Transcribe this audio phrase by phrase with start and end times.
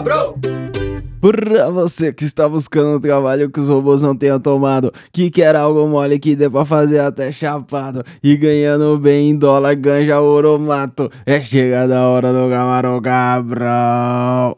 [0.00, 0.34] cabrão!
[1.20, 5.54] Pra você que está buscando um trabalho que os robôs não tenham tomado, que quer
[5.54, 10.58] algo mole que dê pra fazer até chapado, e ganhando bem em dólar, ganja, ouro,
[10.58, 14.56] mato, é chegada a hora do camarão cabrão.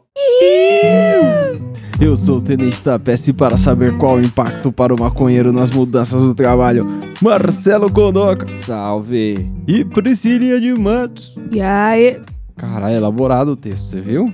[2.00, 5.71] Eu sou o Tenente Tapeste e para saber qual o impacto para o maconheiro nas
[5.71, 6.86] mudanças do trabalho,
[7.21, 9.50] Marcelo Condoca Salve!
[9.67, 11.36] e Priscilinha de Matos.
[11.50, 12.21] E aí,
[12.57, 14.32] Caralho, elaborado o texto, você viu?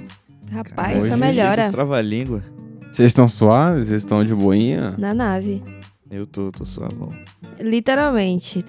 [0.52, 2.42] Rapaz, só Hoje melhora Trava-língua.
[2.90, 3.88] Vocês estão suaves?
[3.88, 4.94] Vocês estão de boinha?
[4.98, 5.62] na nave.
[6.10, 7.12] Eu tô, tô suavão.
[7.60, 8.64] Literalmente.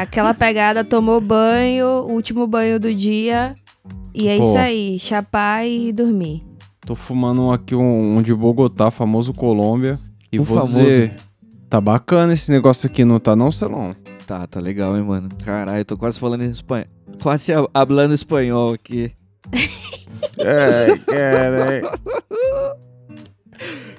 [0.00, 3.56] Aquela pegada, tomou banho, último banho do dia.
[4.14, 4.42] E é Pô.
[4.42, 6.44] isso aí, chapar e dormir.
[6.86, 9.98] Tô fumando um aqui, um, um de Bogotá, famoso Colômbia.
[10.32, 10.78] E O vou famoso.
[10.84, 11.14] dizer,
[11.68, 13.94] tá bacana esse negócio aqui, não tá não, Celão?
[14.26, 15.28] Tá, tá legal, hein, mano.
[15.44, 16.86] Caralho, eu tô quase falando em espanhol.
[17.20, 19.12] Quase a- hablando espanhol aqui.
[20.38, 21.82] É, cara.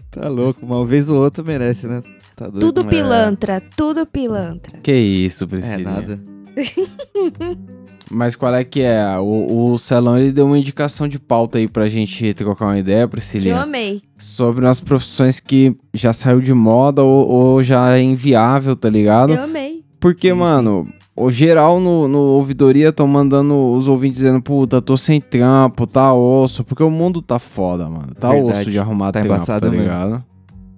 [0.10, 2.02] Tá louco, uma vez ou outra merece, né?
[2.36, 2.60] Tá doido.
[2.60, 2.90] Tudo É.
[2.90, 4.80] pilantra, tudo pilantra.
[4.82, 5.92] Que isso, É Priscila.
[5.92, 6.20] nada.
[8.14, 9.18] Mas qual é que é?
[9.20, 13.08] O, o Celão, ele deu uma indicação de pauta aí pra gente trocar uma ideia,
[13.08, 14.02] Que eu amei.
[14.18, 19.32] Sobre umas profissões que já saiu de moda ou, ou já é inviável, tá ligado?
[19.34, 19.86] Eu amei.
[19.98, 24.96] Porque, Sim, mano, o geral no, no ouvidoria estão mandando os ouvintes dizendo, puta, tô
[24.98, 28.14] sem trampo, tá osso, porque o mundo tá foda, mano.
[28.20, 28.62] Tá Verdade.
[28.62, 29.84] osso de arrumar Tá trampo, embaçado tá mesmo.
[29.84, 30.24] ligado?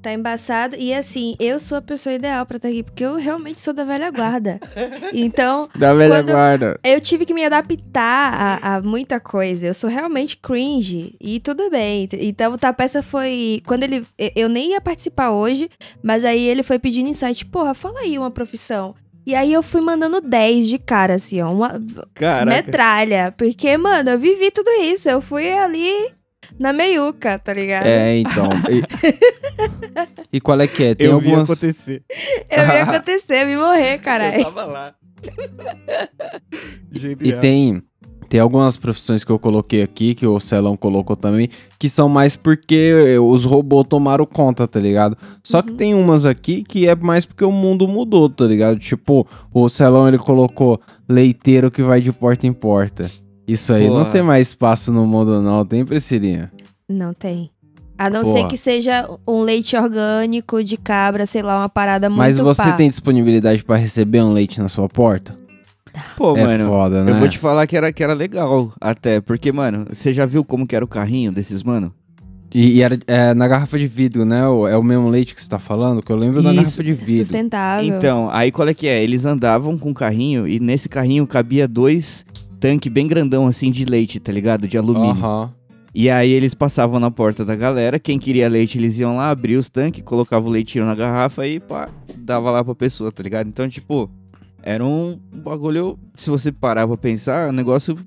[0.01, 0.75] Tá embaçado.
[0.77, 3.85] E assim, eu sou a pessoa ideal pra estar aqui, porque eu realmente sou da
[3.85, 4.59] velha guarda.
[5.13, 6.77] Então, Da velha guarda.
[6.83, 9.67] eu tive que me adaptar a, a muita coisa.
[9.67, 12.09] Eu sou realmente cringe e tudo bem.
[12.13, 13.61] Então o Tapeça foi.
[13.65, 14.03] Quando ele.
[14.17, 15.69] eu- Eu nem ia participar hoje,
[16.03, 17.45] mas aí ele foi pedindo insight.
[17.45, 18.95] Porra, fala aí uma profissão.
[19.25, 21.51] E aí eu fui mandando 10 de cara, assim, ó.
[21.51, 21.81] Uma
[22.13, 22.45] Caraca.
[22.45, 23.33] metralha.
[23.37, 25.09] Porque, mano, eu vivi tudo isso.
[25.09, 26.11] Eu fui ali
[26.59, 27.85] na meiuca, tá ligado?
[27.85, 28.49] É, então.
[28.69, 28.83] E,
[30.37, 30.95] e qual é que é?
[30.95, 31.49] Tem Eu vi algumas.
[31.49, 32.03] acontecer.
[32.49, 34.43] Eu ia acontecer, eu ia morrer, caralho.
[34.43, 34.93] tava lá.
[36.91, 37.39] E Genial.
[37.39, 37.81] tem,
[38.33, 42.35] tem algumas profissões que eu coloquei aqui, que o Celão colocou também, que são mais
[42.35, 45.15] porque os robôs tomaram conta, tá ligado?
[45.43, 48.79] Só que tem umas aqui que é mais porque o mundo mudou, tá ligado?
[48.79, 53.07] Tipo, o Celão ele colocou leiteiro que vai de porta em porta.
[53.47, 54.03] Isso aí Boa.
[54.03, 56.51] não tem mais espaço no mundo, não, tem, Priscilinha?
[56.89, 57.51] Não tem.
[57.95, 58.39] A não Porra.
[58.39, 62.63] ser que seja um leite orgânico de cabra, sei lá, uma parada muito Mas você
[62.63, 62.71] pá.
[62.71, 65.42] tem disponibilidade pra receber um leite na sua porta?
[66.17, 66.65] Pô, é mano.
[66.65, 67.11] foda, né?
[67.11, 69.21] Eu vou te falar que era, que era legal, até.
[69.21, 71.93] Porque, mano, você já viu como que era o carrinho desses, mano?
[72.53, 74.47] E, e era é, na garrafa de vidro, né?
[74.47, 76.01] O- É o mesmo leite que você tá falando?
[76.03, 76.59] Que eu lembro da Isso.
[76.61, 77.13] garrafa de vidro.
[77.15, 77.95] Sustentável.
[77.97, 79.03] Então, aí qual é que é?
[79.03, 82.25] Eles andavam com o carrinho e nesse carrinho cabia dois
[82.59, 84.67] tanques bem grandão assim de leite, tá ligado?
[84.67, 85.11] De alumínio.
[85.23, 85.51] Aham.
[85.95, 89.59] E aí eles passavam na porta da galera, quem queria leite eles iam lá, abriam
[89.59, 91.87] os tanques, colocavam o leitinho na garrafa e pá,
[92.17, 93.47] dava lá pra pessoa, tá ligado?
[93.47, 94.09] Então, tipo,
[94.63, 97.97] era um bagulho, se você parar pra pensar, um negócio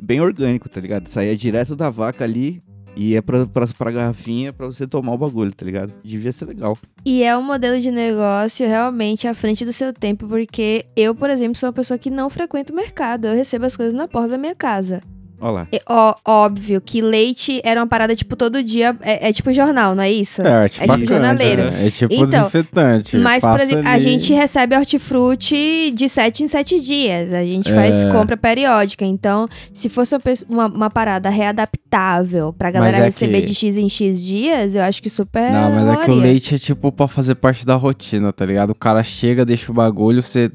[0.00, 1.08] bem orgânico, tá ligado?
[1.08, 2.62] Saía direto da vaca ali
[2.96, 5.92] e ia pra, pra, pra garrafinha pra você tomar o bagulho, tá ligado?
[6.04, 6.78] Devia ser legal.
[7.04, 11.28] E é um modelo de negócio realmente à frente do seu tempo, porque eu, por
[11.28, 13.26] exemplo, sou uma pessoa que não frequenta o mercado.
[13.26, 15.02] Eu recebo as coisas na porta da minha casa.
[15.44, 15.68] Olha lá.
[15.70, 18.96] É ó- óbvio que leite era uma parada, tipo, todo dia.
[19.02, 20.40] É, é tipo jornal, não é isso?
[20.40, 21.70] É, é tipo, É tipo bacana, jornaleiro.
[21.70, 21.86] né?
[21.86, 23.16] É tipo Então, desinfetante.
[23.18, 24.00] Mas, por exemplo, a ali.
[24.00, 27.32] gente recebe hortifruti de 7 em 7 dias.
[27.32, 27.74] A gente É.
[27.74, 29.04] faz compra periódica.
[29.04, 30.16] Então, se fosse
[30.48, 34.82] uma, uma, parada readaptável pra galera é receber que- de X em X dias, eu
[34.82, 35.50] acho que super.
[35.50, 36.22] Não, mas é que o rolaria.
[36.22, 38.70] leite é tipo pra fazer parte da rotina, tá ligado?
[38.70, 40.50] O cara chega, deixa o bagulho, você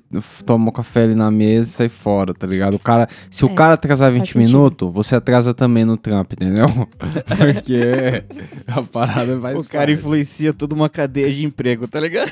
[0.46, 2.76] toma o café ali na mesa e sai fora, tá ligado?
[2.76, 4.40] O cara, se o É, cara atrasar 20 sentido.
[4.86, 6.68] Minutos, você atrasa também no trampo, entendeu?
[7.28, 8.24] Porque
[8.68, 12.32] a parada vai o cara influencia toda uma cadeia de emprego, tá ligado?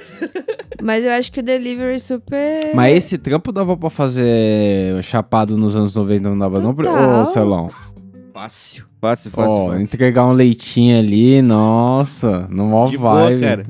[0.81, 2.71] Mas eu acho que o delivery super.
[2.75, 6.73] Mas esse trampo dava pra fazer chapado nos anos 90, não dava não?
[6.73, 7.21] Total.
[7.21, 7.69] Ô, Celão.
[8.33, 8.85] Fácil.
[9.01, 9.83] Fácil, fácil, Ó, fácil.
[9.83, 13.41] entregar um leitinho ali, nossa, no mó De boa, vibe.
[13.41, 13.65] cara.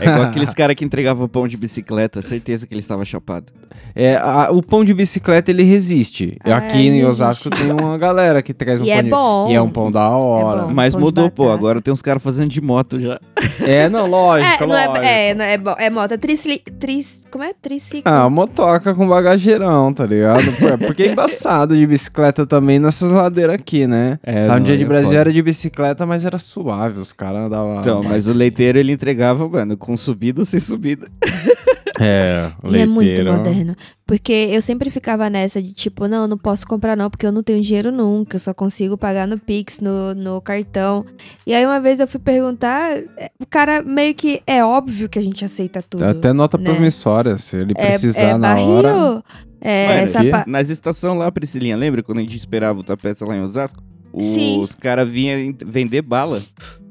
[0.00, 3.52] É igual aqueles caras que entregavam pão de bicicleta, certeza que ele estava chapado.
[3.94, 6.36] É, a- o pão de bicicleta ele resiste.
[6.44, 7.68] Ah, Aqui ele em Osasco resiste.
[7.74, 9.10] tem uma galera que traz um E pão é de...
[9.10, 9.50] bom.
[9.50, 10.62] E é um pão da hora.
[10.62, 10.72] bom.
[10.72, 11.50] Mas mudou, pô.
[11.50, 13.18] Agora tem uns caras fazendo de moto já.
[13.66, 14.96] É, não, lógico, É, não lógico.
[14.98, 16.72] é, é, não é, é moto, é triciclo.
[16.78, 17.52] Tris, como é?
[17.60, 18.02] Triciclo.
[18.12, 20.42] Ah, motoca com bagageirão, tá ligado?
[20.86, 24.18] Porque é embaçado de bicicleta também nessas ladeiras aqui, né?
[24.22, 25.20] É, Lá no não, dia de é Brasil foda.
[25.20, 27.80] era de bicicleta, mas era suave, os caras andavam...
[27.80, 31.06] Então, mas o leiteiro ele entregava, mano, com subida ou sem subida.
[32.00, 33.76] É, E é muito moderno.
[34.06, 37.32] Porque eu sempre ficava nessa de tipo, não, eu não posso comprar não, porque eu
[37.32, 41.04] não tenho dinheiro nunca, eu só consigo pagar no Pix, no, no cartão.
[41.46, 45.18] E aí uma vez eu fui perguntar, é, o cara meio que é óbvio que
[45.18, 46.04] a gente aceita tudo.
[46.04, 46.64] Até nota né?
[46.64, 49.24] promissória, se ele é, precisar é na barril, hora.
[49.60, 53.24] É, Mano, essa pa- Nas estações lá, Priscilinha, lembra quando a gente esperava outra peça
[53.24, 53.82] lá em Osasco?
[54.18, 54.60] Sim.
[54.60, 56.42] Os caras vinham vender bala.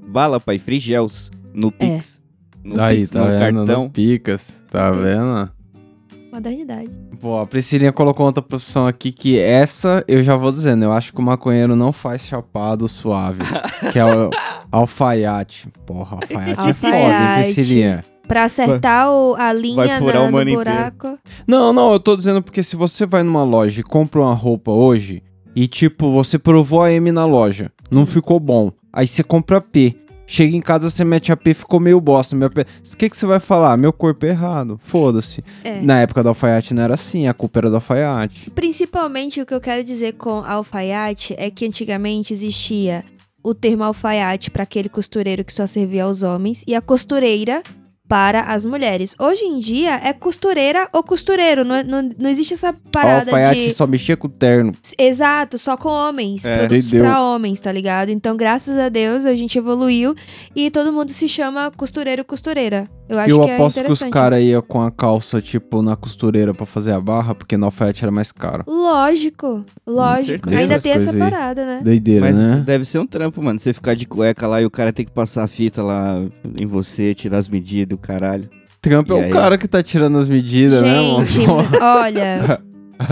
[0.07, 1.29] Bala, pai, frigels.
[1.53, 2.20] No Pix.
[2.63, 3.39] No Aí, Pix, tá no vendo?
[3.65, 3.83] cartão.
[3.85, 5.03] No Picas, tá Pix.
[5.03, 5.51] vendo?
[6.31, 6.97] modernidade.
[7.19, 10.83] Pô, a Priscilinha colocou outra profissão aqui que essa eu já vou dizendo.
[10.85, 13.41] Eu acho que o maconheiro não faz chapado suave.
[13.91, 14.29] que é o
[14.71, 15.67] alfaiate.
[15.85, 17.53] Porra, alfaiate é foda, hein, Alfaiate.
[17.53, 18.03] Priscilinha?
[18.27, 21.19] Pra acertar o- a linha furar na- o no mano buraco.
[21.45, 24.71] Não, não, eu tô dizendo porque se você vai numa loja e compra uma roupa
[24.71, 25.21] hoje
[25.53, 28.71] e, tipo, você provou a M na loja, não ficou bom.
[28.93, 29.97] Aí você compra a P.
[30.33, 32.37] Chega em casa, você mete a P, ficou meio bosta.
[32.37, 33.75] meu P- O que, que você vai falar?
[33.75, 34.79] Meu corpo é errado.
[34.81, 35.43] Foda-se.
[35.61, 35.81] É.
[35.81, 38.49] Na época do alfaiate não era assim, a culpa era do alfaiate.
[38.51, 43.03] Principalmente o que eu quero dizer com alfaiate é que antigamente existia
[43.43, 47.61] o termo alfaiate para aquele costureiro que só servia aos homens e a costureira
[48.11, 49.15] para as mulheres.
[49.17, 53.73] Hoje em dia é costureira ou costureiro, não, não, não existe essa parada alfaiate de.
[53.73, 54.73] só mexia com terno.
[54.97, 56.57] Exato, só com homens, É.
[56.57, 58.09] produtos para homens, tá ligado?
[58.09, 60.13] Então, graças a Deus, a gente evoluiu
[60.53, 62.89] e todo mundo se chama costureiro costureira.
[63.11, 65.97] Eu acho eu que é aposto que os caras iam com a calça, tipo, na
[65.97, 68.63] costureira pra fazer a barra, porque no alfaiate era mais caro.
[68.65, 70.49] Lógico, lógico.
[70.49, 71.81] Ainda tem essa parada, né?
[71.83, 72.63] Doideira, Mas né?
[72.65, 73.59] deve ser um trampo, mano.
[73.59, 76.23] Você ficar de cueca lá e o cara tem que passar a fita lá
[76.57, 78.49] em você, tirar as medidas do caralho.
[78.81, 79.29] Trump é o aí?
[79.29, 81.67] cara que tá tirando as medidas, né, Gente, mano?
[81.81, 82.61] olha,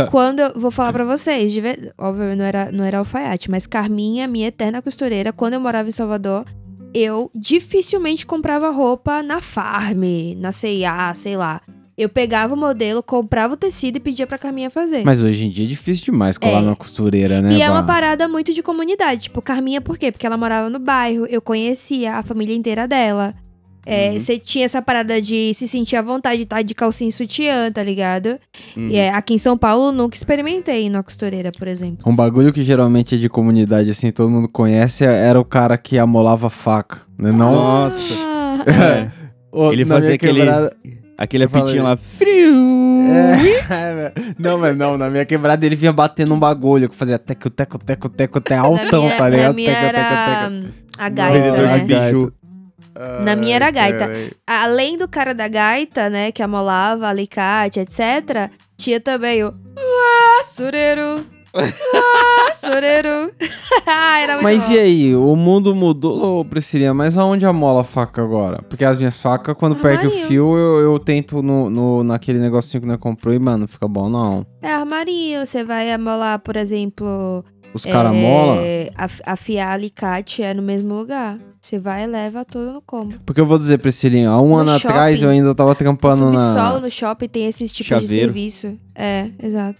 [0.09, 3.67] quando eu vou falar pra vocês, de ver- óbvio, não era, não era alfaiate, mas
[3.67, 6.45] Carminha, minha eterna costureira, quando eu morava em Salvador,
[6.93, 10.03] eu dificilmente comprava roupa na Farm,
[10.37, 11.61] na C&A, sei lá.
[11.97, 15.03] Eu pegava o modelo, comprava o tecido e pedia pra Carminha fazer.
[15.03, 16.61] Mas hoje em dia é difícil demais colar É.
[16.61, 17.51] na costureira, né?
[17.51, 19.23] E é uma parada muito de comunidade.
[19.23, 20.09] Tipo, Carminha, por quê?
[20.09, 23.35] Porque ela morava no bairro, eu conhecia a família inteira dela.
[23.85, 24.19] É, Uhum.
[24.19, 27.71] Você tinha essa parada de se sentir à vontade de estar de calcinha e sutiã,
[27.71, 28.37] tá ligado?
[28.77, 28.89] Uhum.
[28.89, 31.97] E é, aqui em São Paulo, nunca experimentei numa costureira, por exemplo.
[32.05, 35.97] Um bagulho que geralmente é de comunidade, assim, todo mundo conhece, era o cara que
[35.97, 37.31] amolava faca, né?
[37.31, 37.51] Não...
[37.53, 38.13] Nossa.
[38.13, 39.11] Ah, É.
[39.51, 40.75] Ô, Ele na fazia aquele- quebrada-
[41.17, 42.55] Aquele apitinho lá, frio.
[43.11, 47.49] É, não, mas não, na minha quebrada ele vinha batendo um bagulho que fazia teco,
[47.49, 49.55] teco, teco, teco, até altão, na minha, tá na ligado?
[49.55, 50.67] minha Teco, teco, era teco.
[50.97, 51.79] a gaita, né?
[51.79, 52.33] de biju.
[53.23, 54.09] Na minha era Ai, gaita.
[54.45, 61.25] Além do cara da gaita, né, que amolava, alicate, etc., tinha também o Ah, sureiro.
[61.53, 63.31] Ah, sureiro.
[63.91, 64.73] Ah, era muito Mas bom.
[64.75, 68.61] e aí, o mundo mudou, Priscilinha, mas aonde amola a faca agora?
[68.69, 70.27] Porque as minhas facas, quando perde o Armarinho.
[70.27, 73.87] fio, eu, eu tento no, no, naquele negocinho que nós comprou e, mano, não fica
[73.87, 74.45] bom não.
[74.61, 77.43] É armarinho, você vai amolar, por exemplo...
[77.73, 78.61] Os caras mola.
[78.61, 81.37] é, af- afiar alicate é no mesmo lugar.
[81.61, 83.15] Você vai e leva tudo no combo.
[83.25, 85.25] Porque eu vou dizer, Priscilinha, há um No ano atrás shopping.
[85.25, 86.79] eu ainda tava trampando Subsolo na.
[86.79, 88.23] no shopping tem esses tipos de Chaveiro.
[88.33, 88.77] serviço.
[88.95, 89.75] É, exato.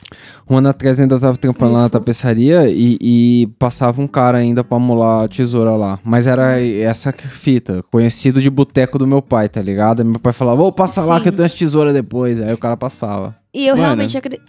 [0.48, 1.94] Um ano atrás eu ainda tava trampando lá na Info.
[1.94, 6.00] tapeçaria e, e passava um cara ainda pra molar a tesoura lá.
[6.04, 10.04] Mas era essa que- fita, conhecido de boteco do meu pai, tá ligado?
[10.04, 12.42] Meu pai falava, ô, passa lá que eu tenho as tesouras depois.
[12.42, 13.38] Aí o cara passava.
[13.54, 13.86] E eu Mano.
[13.86, 14.44] realmente acredito.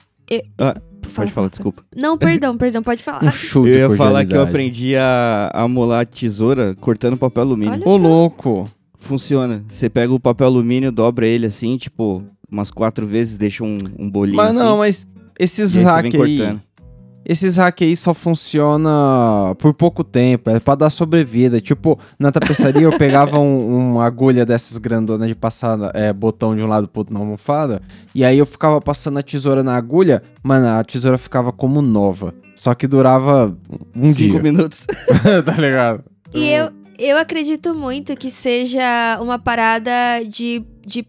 [1.15, 1.83] Pode falar, desculpa.
[1.97, 3.25] Não, perdão, perdão, pode falar.
[3.25, 3.71] Um chute.
[3.71, 7.75] Eu ia falar que eu aprendi a, a molar a tesoura cortando papel alumínio.
[7.75, 7.97] Olha Ô, só.
[7.97, 8.71] louco.
[8.99, 9.65] Funciona.
[9.69, 14.11] Você pega o papel alumínio, dobra ele assim, tipo, umas quatro vezes, deixa um, um
[14.11, 14.65] bolinho Mas assim.
[14.65, 15.07] não, mas
[15.39, 16.63] esses e aí você hack vem aí, cortando.
[17.25, 21.61] Esses hack aí só funciona por pouco tempo, é pra dar sobrevida.
[21.61, 26.63] Tipo, na tapeçaria eu pegava um- uma agulha dessas grandonas de passar é, botão de
[26.63, 27.81] um lado pro outro na almofada,
[28.15, 32.35] e aí eu ficava passando a tesoura na agulha, mano, a tesoura ficava como nova.
[32.55, 33.57] Só que durava
[33.97, 34.87] um Cinco dia, minutos.
[35.47, 36.05] tá ligado?
[36.35, 39.91] E eu, eu acredito muito que seja uma parada
[40.29, 41.07] de, de,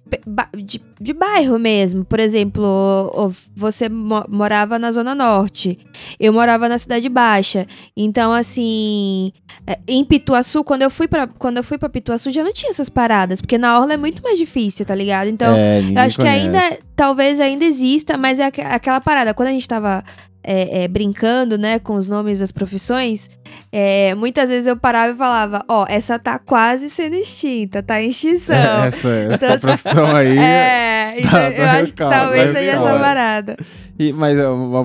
[0.63, 2.05] de, de bairro mesmo.
[2.05, 3.11] Por exemplo,
[3.55, 5.79] você mo- morava na Zona Norte,
[6.19, 7.65] eu morava na Cidade Baixa.
[7.97, 9.31] Então, assim,
[9.65, 12.69] é, em Pituaçu, quando eu fui pra, quando eu fui pra Pituaçu, já não tinha
[12.69, 15.27] essas paradas, porque na Orla é muito mais difícil, tá ligado?
[15.27, 16.45] Então, é, eu acho que conhece.
[16.45, 19.33] ainda, talvez ainda exista, mas é aqu- aquela parada.
[19.33, 20.03] Quando a gente tava
[20.43, 23.29] é, é, brincando, né, com os nomes das profissões,
[23.71, 28.09] é, muitas vezes eu parava e falava, ó, essa tá quase sendo extinta, tá em
[28.09, 28.55] extinção.
[28.85, 30.37] Essa, essa Então- profissão aí.
[30.37, 33.57] É, então Tá, eu acho que talvez mas seja essa parada.
[33.99, 34.35] E, mas,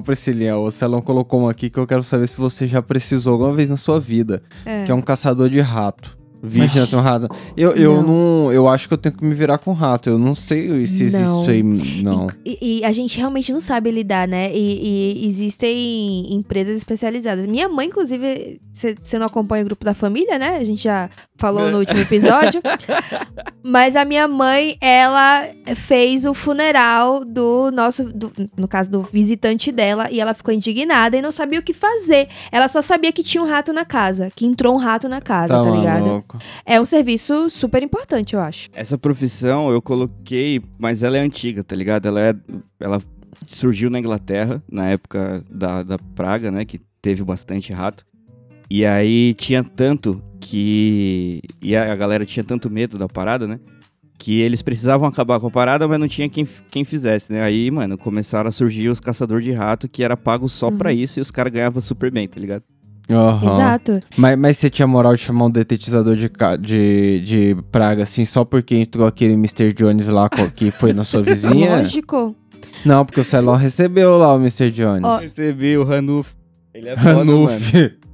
[0.04, 3.52] Priscilinha, o Celão colocou uma aqui que eu quero saber se você já precisou alguma
[3.54, 4.42] vez na sua vida.
[4.64, 4.84] É.
[4.84, 6.16] Que é um caçador de rato.
[6.46, 6.90] Imagina Vixe.
[6.90, 7.28] ter um rato.
[7.56, 8.44] Eu, eu Não.
[8.44, 8.52] não.
[8.52, 10.08] Eu acho que eu tenho que me virar com rato.
[10.08, 11.42] Eu não sei se existe Não.
[11.42, 11.62] isso aí.
[11.62, 12.28] Não.
[12.44, 14.50] E, e a gente realmente não sabe lidar, né?
[14.54, 17.46] E, e existem empresas especializadas.
[17.46, 20.56] Minha mãe, inclusive, você não acompanha o grupo da família, né?
[20.56, 22.60] A gente já falou no último episódio.
[23.62, 29.72] Mas a minha mãe, ela fez o funeral do nosso, do- no caso do visitante
[29.72, 32.28] dela, e ela ficou indignada e não sabia o que fazer.
[32.52, 35.60] Ela só sabia que tinha um rato na casa, que entrou um rato na casa,
[35.62, 36.04] tá, ligado?
[36.06, 36.38] maluco.
[36.64, 38.68] É um serviço super importante, eu acho.
[38.72, 42.06] Essa profissão eu coloquei, mas ela é antiga, tá ligado?
[42.06, 42.34] Ela é.
[42.78, 43.02] Ela
[43.46, 46.64] surgiu na Inglaterra, na época da, da praga, né?
[46.64, 48.04] Que teve bastante rato.
[48.70, 51.40] E aí tinha tanto que.
[51.60, 53.58] E a, galera tinha tanto medo da parada, né?
[54.18, 57.42] Que eles precisavam acabar com a parada, mas não tinha quem, quem fizesse, né?
[57.42, 61.18] Aí, mano, começaram a surgir os caçadores de rato que era pago só pra isso
[61.18, 62.62] e os caras ganhavam super bem, tá ligado?
[63.08, 63.48] Aham.
[63.48, 64.00] Exato.
[64.16, 66.28] Mas, mas você tinha moral de chamar um detetizador de,
[66.60, 69.72] de, de praga assim só porque entrou aquele Mr.
[69.72, 71.76] Jones lá que foi na sua vizinha?
[71.76, 72.34] Lógico.
[72.84, 74.70] Não, porque o Celão recebeu lá o Mr.
[74.70, 75.04] Jones.
[75.04, 76.32] Ó, Recebi o Ranulf.
[76.74, 77.48] Ele é foda, mano.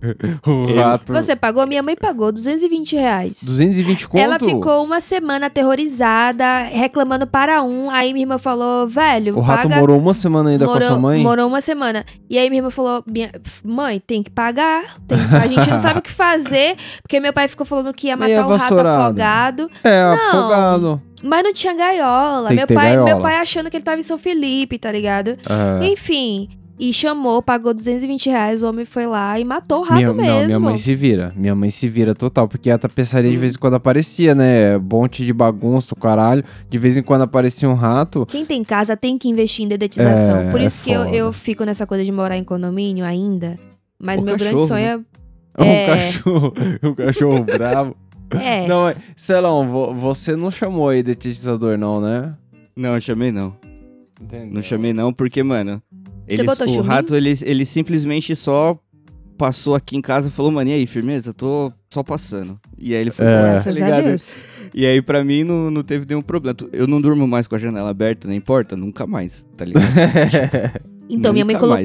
[0.47, 1.13] O Ele- rato.
[1.13, 1.67] Você pagou?
[1.67, 3.43] Minha mãe pagou 220 reais.
[3.45, 4.21] 220 conto?
[4.21, 7.91] Ela ficou uma semana aterrorizada, reclamando para um.
[7.91, 9.81] Aí minha irmã falou, velho, O rato paga...
[9.81, 11.23] morou uma semana ainda com a sua mãe?
[11.23, 12.05] Morou uma semana.
[12.29, 13.31] E aí minha irmã falou, minha...
[13.65, 14.97] mãe, tem que pagar.
[15.07, 18.17] tem A gente não sabe o que fazer, porque meu pai ficou falando que ia
[18.19, 19.03] matar o rato vassourada.
[19.05, 19.71] afogado.
[19.85, 20.15] É, Não.
[20.29, 21.03] afogado.
[21.23, 22.49] Mas não tinha gaiola.
[22.49, 23.05] Tem Meu pai, gaiola.
[23.05, 25.39] meu pai achando que ele tava em São Felipe, tá ligado?
[25.81, 25.87] É.
[25.87, 26.49] Enfim.
[26.85, 30.27] E chamou, pagou 220 reais, o homem foi lá e matou o rato minha, mesmo.
[30.41, 31.33] Não, minha mãe se vira.
[31.37, 32.49] Minha mãe se vira total.
[32.49, 34.77] Porque a tapeçaria de vez em quando aparecia, né?
[34.79, 36.43] Monte de bagunça, o caralho.
[36.69, 38.27] De vez em quando aparecia um rato.
[38.27, 40.39] Quem tem casa tem que investir em dedetização.
[40.39, 43.57] É, Por é isso que eu, eu fico nessa coisa de morar em condomínio ainda.
[43.97, 45.05] Mas O meu grande cachorro, sonho né?
[45.61, 45.87] Um É.
[45.87, 46.55] cachorro.
[46.83, 47.97] Um cachorro bravo.
[48.35, 48.65] é.
[48.65, 48.67] É.
[48.67, 52.35] Não, mas, Celão, vo- você não chamou aí detetizador, não, né?
[52.75, 53.55] Não, eu chamei não.
[54.21, 54.49] Entendeu?
[54.53, 55.81] Não chamei não, porque, mano.
[56.37, 58.79] Você eles- botou o rato, ele, ele simplesmente só
[59.39, 61.33] passou aqui em casa e falou, mano, e aí, firmeza?
[61.35, 62.61] Tô só passando.
[62.79, 63.55] E aí ele foi É.
[63.55, 64.17] tá ligado?
[64.73, 66.57] E aí, pra mim, não, não teve nenhum problema.
[66.73, 69.85] Eu não durmo mais com a janela aberta, nem porta, nunca mais, tá ligado?
[71.11, 71.85] Então, minha mãe Nunca mais.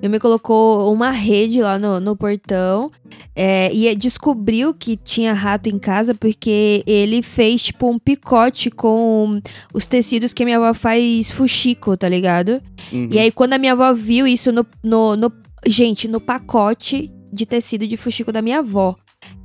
[0.00, 2.90] Minha mãe colocou uma rede lá no, no portão
[3.34, 9.40] é, e descobriu que tinha rato em casa porque ele fez, tipo, um picote com
[9.72, 12.60] os tecidos que a minha avó faz fuxico, tá ligado?
[12.92, 13.08] Uhum.
[13.10, 15.32] E aí, quando a minha avó viu isso no, no, no-
[15.66, 18.94] Gente, no pacote de tecido de fuxico da minha avó,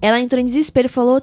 [0.01, 1.22] ela entrou em desespero e falou.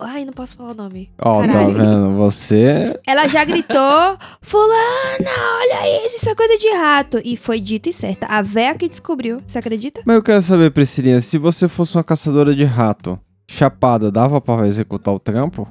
[0.00, 1.10] Ai, não posso falar o nome.
[1.20, 1.74] Ó, tá Caralho.
[1.74, 2.16] vendo?
[2.16, 2.98] Você.
[3.06, 7.20] Ela já gritou: Fulana, olha isso, isso é coisa de rato.
[7.24, 8.26] E foi dito e certa.
[8.26, 10.00] A véia que descobriu, você acredita?
[10.04, 14.66] Mas eu quero saber, Priscilinha, se você fosse uma caçadora de rato, chapada, dava pra
[14.66, 15.68] executar o trampo?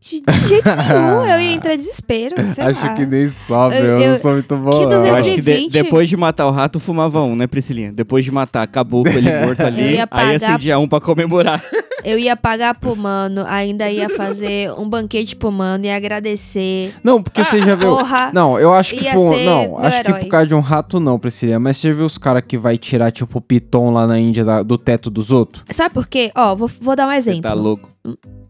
[0.00, 2.36] De, de jeito nenhum, eu ia entrar em desespero.
[2.48, 2.94] Sei Acho lá.
[2.94, 4.70] que nem sobe, Eu- eu, eu- não sou muito bom.
[4.70, 5.06] que não.
[5.06, 5.72] Eu acho que de- 220.
[5.72, 7.92] depois de matar o rato, fumava um, né, Priscilinha?
[7.92, 9.94] Depois de matar, acabou com ele morto ali.
[9.94, 11.62] ia Aí acendia um pra comemorar.
[12.08, 16.94] Eu ia pagar pro mano, ainda ia fazer um banquete pro mano, ia agradecer.
[17.04, 17.90] Não, porque você já viu.
[17.90, 18.30] Porra!
[18.32, 19.36] Não, eu acho que por.
[19.36, 20.20] Não, acho que herói.
[20.20, 21.58] por causa de um rato não, Priscilinha.
[21.60, 24.78] Mas você viu os caras que vai tirar, tipo, piton lá na Índia da- do
[24.78, 25.62] teto dos outros?
[25.70, 26.30] Sabe por quê?
[26.34, 27.42] Ó, vou, vou dar um Você exemplo.
[27.42, 27.92] tá louco.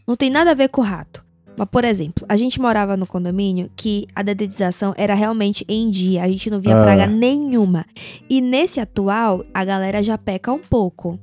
[0.07, 1.23] Não tem nada a ver com rato.
[1.59, 6.23] Mas, por exemplo, a gente morava no condomínio que a dedetização era realmente em dia.
[6.23, 6.83] A gente não via Ah.
[6.85, 7.85] praga nenhuma.
[8.31, 11.19] E nesse atual, a galera já peca um pouco.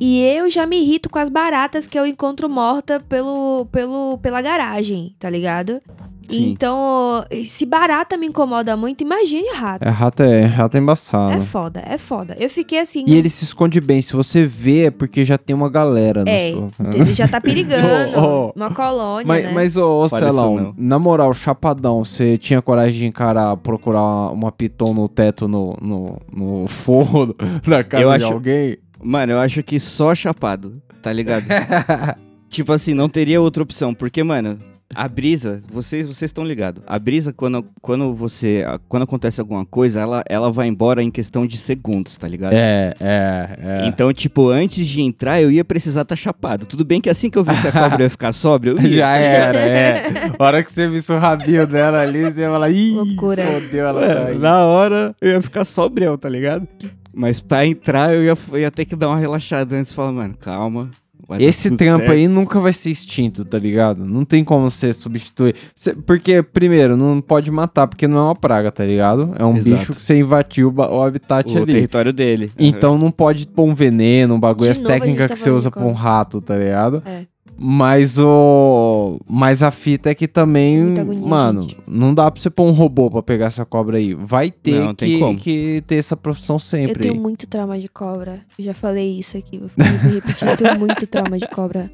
[0.00, 4.40] E eu já me irrito com as baratas que eu encontro morta pelo, pelo, pela
[4.40, 5.80] garagem, tá ligado?
[6.28, 6.50] Sim.
[6.50, 9.82] Então, se barata me incomoda muito, imagine rato.
[9.86, 11.32] É, rato é, rato é embaçado.
[11.34, 12.36] É foda, é foda.
[12.38, 13.04] Eu fiquei assim.
[13.06, 14.00] E ele se esconde bem.
[14.02, 16.22] Se você vê, é porque já tem uma galera.
[16.24, 17.82] no É, seu- ele já tá perigando.
[18.18, 18.52] Ô, ô.
[18.56, 19.52] Uma colônia, Mas, né?
[19.52, 20.74] mas ô, Celão, não.
[20.76, 26.18] na moral, chapadão, você tinha coragem de encarar, procurar uma piton no teto, no, no,
[26.32, 27.34] no forro
[27.66, 28.78] da casa Eu de acho- alguém?
[29.02, 31.44] Mano, eu acho que só chapado, tá ligado?
[32.48, 33.92] tipo assim, não teria outra opção.
[33.94, 34.58] Porque, mano,
[34.94, 36.82] a brisa, vocês vocês estão ligados.
[36.86, 38.64] A brisa, quando, quando você.
[38.88, 42.52] Quando acontece alguma coisa, ela, ela vai embora em questão de segundos, tá ligado?
[42.52, 43.86] É, é, é.
[43.86, 46.66] Então, tipo, antes de entrar, eu ia precisar estar chapado.
[46.66, 48.96] Tudo bem que assim que eu vi se a cobra ia ficar sóbria, eu ia.
[48.96, 50.32] Já era, é.
[50.38, 53.42] A hora que você visse o rabinho dela ali, você ia falar, ih, Loucura.
[53.44, 56.66] fodeu, ela tá na hora eu ia ficar sobrião, tá ligado?
[57.14, 60.12] Mas pra entrar eu ia, eu ia ter que dar uma relaxada antes e falar,
[60.12, 60.90] mano, calma.
[61.36, 62.12] Vai Esse trampo certo.
[62.12, 64.04] aí nunca vai ser extinto, tá ligado?
[64.04, 65.54] Não tem como você substituir.
[65.74, 69.32] Cê- porque, primeiro, não pode matar, porque não é uma praga, tá ligado?
[69.38, 69.76] É um Exato.
[69.76, 71.66] bicho que você invadiu o o habitat o ali.
[71.72, 72.50] território dele.
[72.58, 75.50] Então não pode pôr um veneno, um bagulho, De as novo, técnicas tá que você
[75.50, 77.02] usa de pra um rato, tá ligado?
[77.06, 77.22] É.
[77.56, 78.24] Mas o.
[79.28, 80.92] Mas a fita é que também.
[80.98, 81.78] Agonia, mano, gente.
[81.86, 84.14] não dá pra você pôr um robô pra pegar essa cobra aí.
[84.14, 87.02] Vai ter Não, que, que ter essa profissão Eu sempre.
[87.02, 88.40] tenho muito trauma de cobra.
[88.58, 90.48] Eu já falei isso aqui, vou repetir.
[90.48, 91.90] Eu tenho muito trauma de cobra.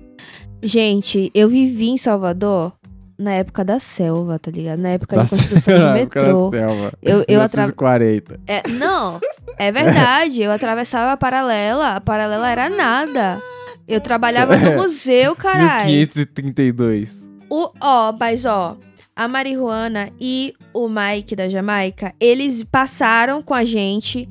[0.62, 2.73] Gente, eu vivi em Salvador
[3.19, 4.79] na época da selva, tá ligado?
[4.81, 6.50] Na época Da de construção de Na época da metrô.
[6.50, 6.93] selva.
[7.03, 7.62] Eu, eu atra...
[7.62, 8.41] 1940.
[8.47, 9.21] É, não,
[9.57, 10.43] é verdade.
[10.43, 11.97] Eu atravessava a paralela.
[11.97, 13.41] A paralela era nada.
[13.88, 15.87] Eu trabalhava no museu, caralho.
[15.90, 17.28] 1532.
[17.50, 18.76] O, ó, mas ó,
[19.16, 24.28] a marihuana e o Mike da Jamaica, eles passaram com a gente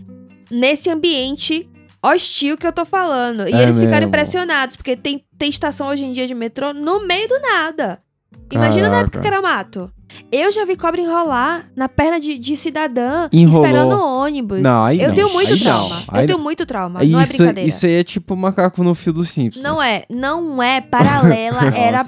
[0.52, 1.68] nesse ambiente
[2.04, 3.48] hostil que eu tô falando.
[3.50, 4.10] E É eles ficaram mesmo.
[4.10, 8.00] impressionados, porque tem, tem estação hoje em dia de metrô no meio do nada.
[8.52, 9.22] Imagina na época Caraca.
[9.22, 9.92] que era mato.
[10.32, 13.66] Eu já vi cobra enrolar na perna de, de cidadã, Enrolou.
[13.66, 14.62] esperando o ônibus.
[14.62, 15.16] Não, aí eu não.
[15.16, 15.64] tenho muito Aí não.
[15.64, 16.04] trauma.
[16.08, 16.44] Aí eu tenho não.
[16.44, 17.04] muito trauma.
[17.04, 17.68] não é isso, brincadeira.
[17.68, 19.64] isso aí é tipo macaco no fio dos Simpsons.
[19.64, 22.02] Não é, não é paralela, era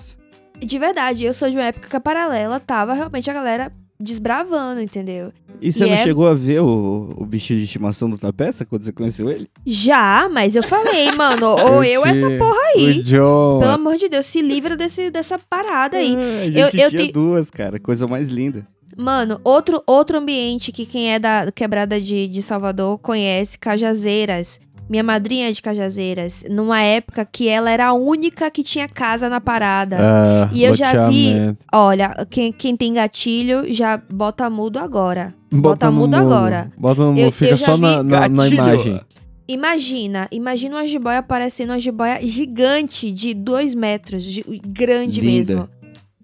[0.60, 4.82] de verdade, eu sou de uma época que a paralela tava realmente a galera desbravando,
[4.82, 5.32] entendeu?
[5.62, 8.66] E você E não é- chegou a ver o, o bichinho de estimação do Tapeça
[8.66, 9.50] quando você conheceu ele?
[9.66, 13.04] Já, mas eu falei, mano, ou eu essa porra aí.
[13.04, 16.16] Pelo amor de Deus, se livra desse, dessa parada aí.
[16.16, 17.80] Ah, a gente Eu- eu tinha te- duas, cara.
[17.80, 18.66] Coisa mais linda.
[18.98, 24.60] Mano, outro, outro ambiente que quem é da quebrada de, de Salvador conhece, Cajazeiras.
[24.90, 29.30] Minha madrinha é de Cajazeiras, numa época que ela era a única que tinha casa
[29.30, 29.98] na parada.
[30.00, 31.56] Ah, E eu já vi-.
[31.72, 35.36] Olha, quem, quem tem gatilho já bota mudo agora.
[35.52, 36.72] Bota, no mudo agora.
[36.78, 39.00] Bota no mudo, Eu- fica eu só na, na, na imagem.
[39.48, 45.32] Imagina, imagina uma jiboia parecendo uma jiboia gigante de dois metros, grande Linda.
[45.54, 45.70] mesmo.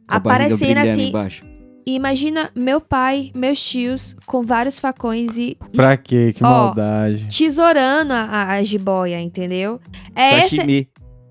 [0.08, 1.10] Com Aparecendo assim.
[1.10, 1.44] Embaixo.
[1.86, 6.34] E imagina meu pai, meus tios, com vários facões e Pra quê?
[6.36, 7.28] Que Ó, maldade.
[7.28, 9.80] tesourando a, a- a jiboia, entendeu?
[10.16, 10.90] É, essa, Sashimi.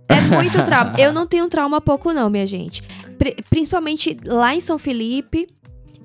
[0.09, 0.95] é muito trauma.
[0.99, 2.83] Eu não tenho trauma pouco, não, minha gente.
[3.19, 5.49] Pri- principalmente lá em São Felipe,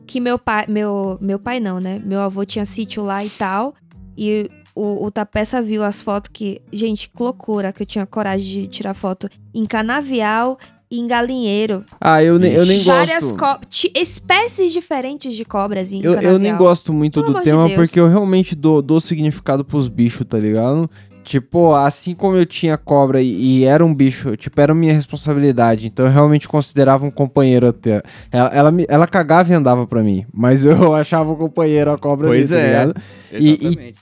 [0.07, 0.65] que meu pai.
[0.67, 2.01] Meu, meu pai não, né?
[2.03, 3.75] Meu avô tinha sítio lá e tal.
[4.17, 6.59] E o, o Tapeça viu as fotos que.
[6.73, 10.57] Gente, que loucura que eu tinha coragem de tirar foto em canavial
[10.91, 11.83] em galinheiro.
[12.01, 13.67] Ah, eu, nem eu nem Várias gosto.
[13.67, 16.33] ti- espécies diferentes de cobras em Eu, canavial.
[16.33, 17.75] eu nem gosto muito Pelo do de tema Deus.
[17.75, 20.89] porque eu realmente dou, dou significado pros bichos, tá ligado?
[21.23, 25.85] Tipo, assim como eu tinha cobra e, e era um bicho, tipo, era minha responsabilidade.
[25.85, 28.01] Então eu realmente considerava um companheiro até.
[28.31, 30.25] Ela, ela, me- ela cagava e andava pra mim.
[30.33, 32.69] Mas eu achava um companheiro a cobra Pois dele, tá é.
[32.85, 33.01] ligado?
[33.31, 33.95] E- e- Exatamente.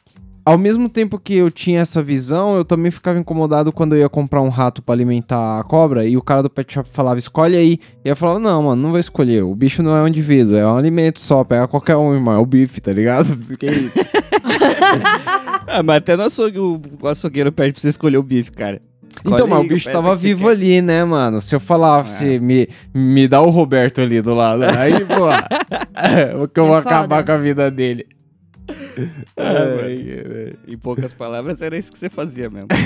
[0.48, 4.08] Ao mesmo tempo que eu tinha essa visão, eu também ficava incomodado quando eu ia
[4.08, 7.58] comprar um rato pra alimentar a cobra e o cara do pet shop falava, escolhe
[7.58, 7.80] aí.
[8.06, 9.44] E eu falava, não, mano, não vai escolher.
[9.44, 11.44] O bicho não é um indivíduo, é um alimento só.
[11.44, 12.34] Pega qualquer um, irmão.
[12.34, 13.38] É o bife, tá ligado?
[13.60, 14.00] Que isso?
[15.70, 18.82] Ah, mas até no açougue, o, açougueiro pede pra você escolher o bife, cara.
[19.14, 20.52] Escolhe então, mas o bicho tava vivo quer.
[20.52, 21.42] ali, né, mano?
[21.42, 22.40] Se eu falar, É.
[22.40, 24.64] me, me dá o Roberto ali do lado.
[24.64, 25.28] Aí, pô,
[26.48, 28.08] que eu vou É acabar com a vida dele.
[29.36, 29.82] Ah, Ai, mano.
[29.82, 30.54] ai.
[30.68, 32.68] Em poucas palavras, era isso que você fazia mesmo.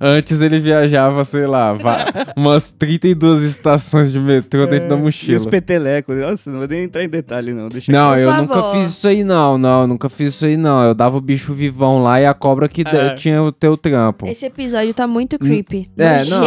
[0.00, 1.74] Antes ele viajava, sei lá,
[2.36, 5.50] umas 32 estações de metrô dentro da E os mochila.
[5.50, 6.16] petelecos.
[6.16, 7.68] Nossa, não vou nem entrar em detalhe, não.
[7.68, 8.42] Deixa Não, eu favor.
[8.46, 10.82] nunca fiz isso aí, não, não, nunca fiz isso aí, não.
[10.84, 13.14] Eu dava o bicho vivão lá e a cobra que de- É.
[13.14, 14.26] tinha o teu trampo.
[14.26, 15.90] Esse episódio tá muito creepy.
[15.98, 16.40] é, não.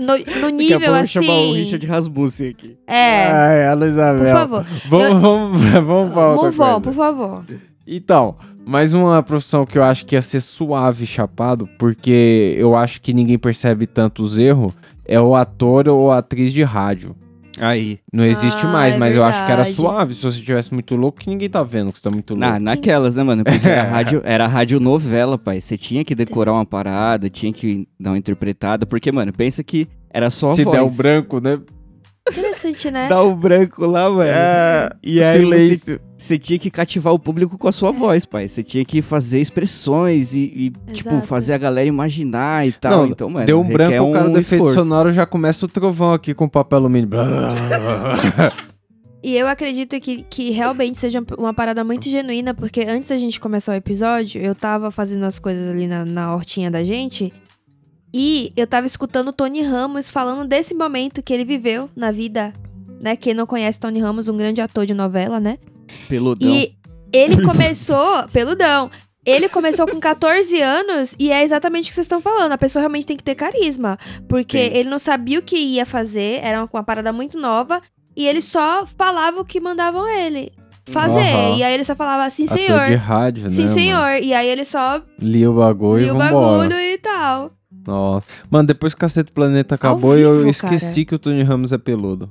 [0.00, 1.12] No, no Daqui a nível pouco eu vou assim.
[1.24, 2.76] chamar o Richard Rasmussen aqui.
[2.86, 3.26] É.
[3.26, 4.24] Ai, a Isabel.
[4.24, 4.66] Por favor.
[4.88, 6.80] Vamos, Eu- vamos, vamos pra outra Move on, coisa.
[6.80, 7.44] por favor.
[7.86, 13.00] Então, mais uma profissão que eu acho que ia ser suave chapado, porque eu acho
[13.00, 14.72] que ninguém percebe tanto os erros,
[15.04, 17.16] é o ator ou a atriz de rádio.
[17.60, 17.98] Aí.
[18.12, 19.74] Não existe Ah, mais, é mas eu acho que era verdade.
[19.76, 20.14] suave.
[20.14, 22.46] Se você tivesse muito louco, que ninguém tá vendo que você tá muito louco.
[22.48, 23.44] Na, naquelas, né, mano?
[23.44, 25.60] Porque era rádio, era rádio novela, pai.
[25.60, 28.86] Você tinha que decorar uma parada, tinha que dar uma interpretada.
[28.86, 30.76] Porque, mano, pensa que era só a Se voz.
[30.76, 31.60] der o branco, né?
[32.30, 33.08] Interessante, né?
[33.08, 34.22] Dá o branco lá, mano.
[34.22, 36.00] É, e aí você, silêncio.
[36.16, 38.48] você tinha que cativar o público com a sua voz, pai.
[38.48, 42.98] Você tinha que fazer expressões e, e, tipo, fazer a galera imaginar e tal.
[42.98, 45.66] Não, então, mano, Deu um branco, requer o cara um do efeito sonoro já começa
[45.66, 47.10] o trovão aqui com papel alumínio.
[49.24, 53.38] E eu acredito que, que realmente seja uma parada muito genuína, porque antes da gente
[53.38, 57.32] começar o episódio, eu tava fazendo as coisas ali na, na hortinha da gente.
[58.14, 62.52] E eu tava escutando o Tony Ramos falando desse momento que ele viveu na vida,
[63.00, 63.16] né?
[63.16, 65.58] Quem não conhece Tony Ramos, um grande ator de novela, né?
[66.08, 66.48] Peludão.
[66.48, 66.76] E
[67.12, 68.90] ele começou, peludão.
[69.24, 72.52] Ele começou com 14 anos e é exatamente o que vocês estão falando.
[72.52, 73.96] A pessoa realmente tem que ter carisma.
[74.28, 74.78] Porque Tem.
[74.78, 77.80] ele não sabia o que ia fazer, era uma, uma parada muito nova.
[78.16, 80.52] E ele só falava o que mandavam ele
[80.86, 81.20] fazer.
[81.20, 81.56] Aham.
[81.56, 82.98] E aí ele só falava, sim, Ator de senhor.
[82.98, 83.48] rádio, né?
[83.48, 83.74] Sim, mano?
[83.74, 84.16] senhor.
[84.22, 87.52] E aí ele só Lia o bagulho lia o bagulho e tal.
[87.86, 88.26] Nossa.
[88.50, 91.78] Mano, depois que o Cacete Planeta acabou, vivo, eu esqueci que o Tony Ramos é
[91.78, 92.28] peludo.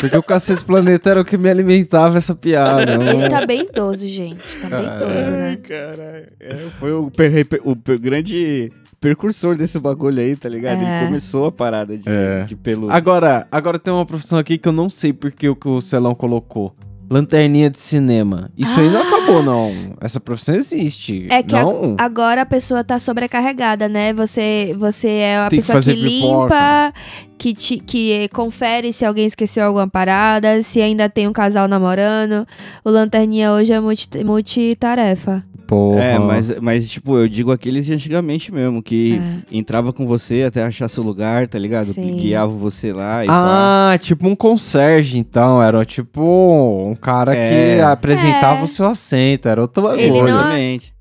[0.00, 2.92] Porque o Cacete Planeta era o que me alimentava essa piada.
[2.94, 4.58] Ele tá bem idoso, gente.
[4.58, 5.56] Tá bem idoso, né?
[5.56, 6.26] caralho.
[6.40, 10.80] É, foi o, per- per- o per- grande percursor desse bagulho aí, tá ligado?
[10.82, 10.98] É.
[10.98, 12.42] Ele começou a parada de, É.
[12.44, 12.92] de peludo.
[12.92, 16.14] Agora, agora tem uma profissão aqui que eu não sei porque o que o Celão
[16.14, 16.74] colocou.
[17.10, 18.50] Lanterninha de cinema.
[18.56, 19.06] Isso aí não Ah!
[19.08, 19.72] acabou, não.
[20.00, 21.26] Essa profissão existe.
[21.30, 21.96] É que a- não?
[21.98, 24.12] Agora a pessoa tá sobrecarregada, né?
[24.12, 26.04] Você, você é a que pessoa que, pipoca.
[26.44, 26.94] limpa,
[27.38, 32.46] que, te, que confere se alguém esqueceu alguma parada, se ainda tem um casal namorando.
[32.84, 35.42] O Lanterninha hoje é multi- multitarefa.
[35.68, 36.00] Porra.
[36.02, 39.20] É, mas, mas, tipo, eu digo aqueles de antigamente mesmo, que
[39.52, 39.56] É.
[39.56, 41.84] entrava com você até achar seu lugar, tá ligado?
[41.86, 42.16] Sim.
[42.16, 43.92] Guiava você lá e pá.
[43.92, 45.62] Ah, tipo um conserge, então.
[45.62, 47.82] Era tipo um cara que É.
[47.82, 48.64] apresentava É.
[48.64, 49.46] o seu assento.
[49.46, 50.08] Era outro bagulho.
[50.08, 50.94] Não- Exatamente.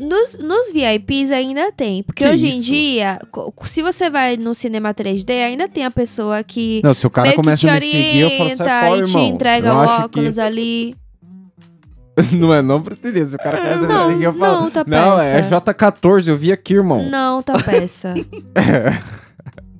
[0.00, 2.62] Nos, nos VIPs ainda tem, porque Que hoje em isso?
[2.64, 7.06] dia, co- se você vai no cinema 3D, ainda tem a pessoa que Não, se
[7.06, 9.26] o cara que começa a me seguir, eu falo, sai fora, e te irmão.
[9.28, 10.96] entrega eu óculos ali.
[12.32, 13.24] não é não precisa.
[13.26, 14.60] Se o cara a me Não, seguir, eu falo...
[14.62, 15.60] não, tá Não, é peça.
[15.60, 17.08] J14, eu vi aqui, irmão.
[17.08, 18.14] Não, tá peça.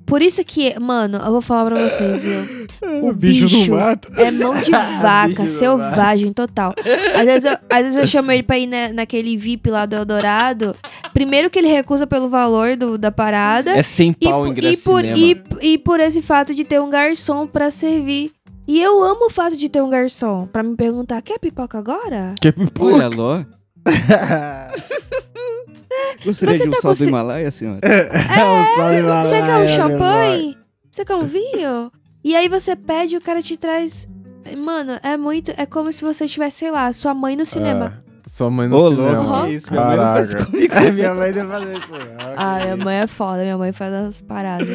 [0.05, 2.43] Por isso que, mano, eu vou falar pra vocês, viu?
[3.01, 4.09] O bicho, mato.
[4.17, 6.73] é mão de vaca, Bicho selvagem total.
[7.17, 9.95] Às vezes, eu, às vezes eu chamo ele pra ir na, naquele VIP lá do
[9.95, 10.75] Eldorado.
[11.13, 13.71] Primeiro que ele recusa pelo valor do, da parada.
[13.71, 15.43] É sem e, pau o po- ingresso e, por, e,
[15.73, 18.31] e por esse fato de ter um garçom pra servir.
[18.67, 20.47] E eu amo o fato de ter um garçom.
[20.47, 22.33] Pra me perguntar, quer pipoca agora?
[22.39, 22.93] Que pipoca.
[22.95, 23.45] Olha lá.
[26.23, 27.79] Gostaria Você de um tá sal com do Himalaia, senhora?
[27.83, 30.57] É, o sol de Você quer um Himalaia, champanhe?
[30.89, 31.91] Você quer um vinho?
[32.23, 34.07] E aí você pede e o cara te traz.
[34.57, 35.51] Mano, é muito.
[35.57, 38.01] É como se você tivesse, sei lá, sua mãe no cinema.
[38.25, 39.21] É, sua mãe no Ô, cinema.
[39.21, 39.71] louco, isso?
[39.71, 40.51] Minha mãe não faz Caraca.
[40.51, 40.73] comigo.
[40.75, 41.91] É, minha mãe deve fazer isso.
[42.37, 44.69] Ah, minha mãe é foda, minha mãe faz umas paradas.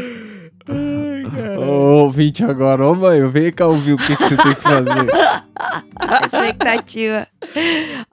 [1.59, 5.07] Ô, ouvinte agora, ô mãe, vem cá ouvir o que, que você tem que fazer.
[6.27, 7.27] Expectativa.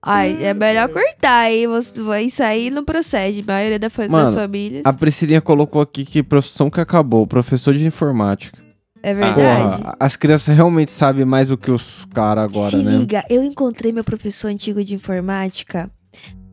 [0.01, 1.67] Ai, é melhor cortar, hein?
[1.67, 3.41] Você- Isso aí não procede.
[3.41, 4.85] A maioria da fa- Mano, das famílias.
[4.85, 8.57] A Priscilinha colocou aqui que profissão que acabou, professor de informática.
[9.03, 9.77] É verdade.
[9.81, 12.97] Porra, as crianças realmente sabem mais do que os caras agora, Se né?
[12.97, 15.89] liga, eu encontrei meu professor antigo de informática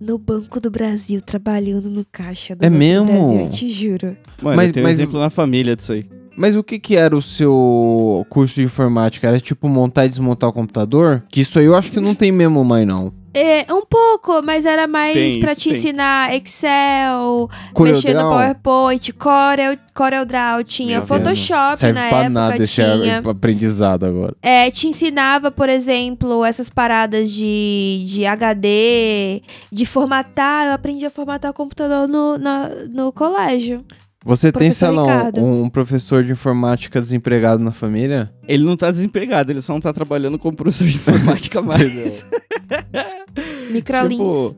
[0.03, 3.07] no Banco do Brasil, trabalhando no caixa do É Banco mesmo?
[3.07, 4.17] do Brasil, eu te juro.
[4.43, 6.03] Mano, Mas- eu tenho mas- um exemplo na família disso aí.
[6.37, 9.29] Mas o que que era o seu curso de informática?
[9.29, 11.23] Era tipo montar e desmontar o computador?
[11.31, 13.13] Que isso aí eu acho que não tem mesmo mãe, não.
[13.35, 15.79] É, um pouco, mas era mais Tem, pra isso te tem.
[15.79, 18.31] ensinar Excel, Corel mexer no Draw?
[18.31, 21.09] PowerPoint, Corel, Corel Draw, tinha Meu Deus.
[21.09, 23.19] Photoshop Serve na pra época, nada esse tinha.
[23.19, 24.35] aprendizado agora.
[24.43, 30.67] É, te ensinava, por exemplo, essas paradas de, de HD, de formatar.
[30.67, 33.85] Eu aprendi a formatar o computador no, na- no colégio.
[34.25, 35.41] Você tem, Professor Salão, Ricardo.
[35.45, 38.33] um professor de informática desempregado na família?
[38.47, 42.25] Ele não tá desempregado, ele só não tá trabalhando como professor de informática mais.
[43.71, 44.51] Microlins.
[44.51, 44.57] Tipo,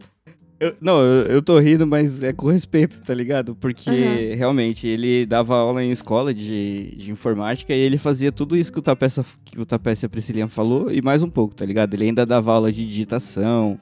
[0.61, 3.55] eu- não, eu, eu tô rindo, mas é com respeito, tá ligado?
[3.57, 4.37] Porque Aham.
[4.37, 8.79] realmente ele dava aula em escola de, de informática e ele fazia tudo isso que
[8.79, 11.95] o Tapeça, que o Tapeça e a Priscilinha falou e mais um pouco, tá ligado?
[11.95, 13.79] Ele ainda dava aula de digitação,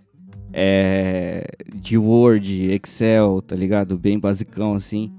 [0.53, 3.99] é, de Word, Excel, tá ligado?
[3.99, 5.13] Bem basicão assim.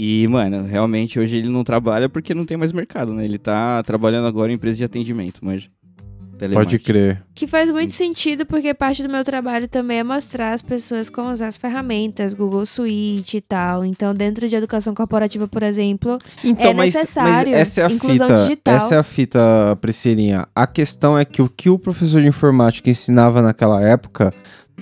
[0.00, 3.24] E, mano, realmente hoje ele não trabalha porque não tem mais mercado, né?
[3.24, 5.68] Ele tá trabalhando agora em empresa de atendimento, mas.
[6.52, 7.20] Pode crer.
[7.34, 11.32] Que faz muito sentido, porque parte do meu trabalho também é mostrar às pessoas como
[11.32, 13.84] usar as ferramentas, Google Suite e tal.
[13.84, 17.90] Então, dentro de educação corporativa, por exemplo, Então, É mas, necessário mas essa é a
[17.90, 18.40] inclusão fita.
[18.42, 18.76] digital.
[18.76, 20.46] Essa é a fita, Priscilinha.
[20.54, 24.32] A questão é que o que o professor de informática ensinava naquela época,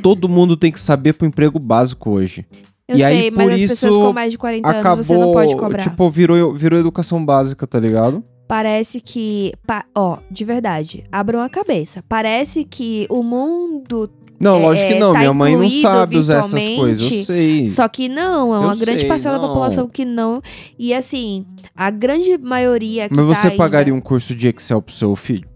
[0.03, 2.45] todo mundo tem que saber pro emprego básico hoje.
[2.89, 5.17] Eu E aí, sei, mas por as pessoas com mais de 40 Acabou, anos você
[5.17, 5.83] não pode cobrar.
[5.83, 8.23] tipo, virou, virou educação básica, tá ligado?
[8.49, 9.53] Parece que.
[9.67, 12.05] pa- Ó, de verdade, abram a cabeça.
[12.09, 14.09] Parece que o mundo.
[14.39, 15.13] Não, É, lógico que é, não.
[15.15, 17.67] tá Minha mãe não sabe usar essas coisas, eu sei.
[17.67, 19.49] Só que não, é uma Eu grande sei, parcela da não.
[19.49, 20.41] população que não.
[20.79, 21.45] E assim,
[21.75, 25.49] a grande maioria que Mas você tá pagaria um curso de Excel pro seu filho?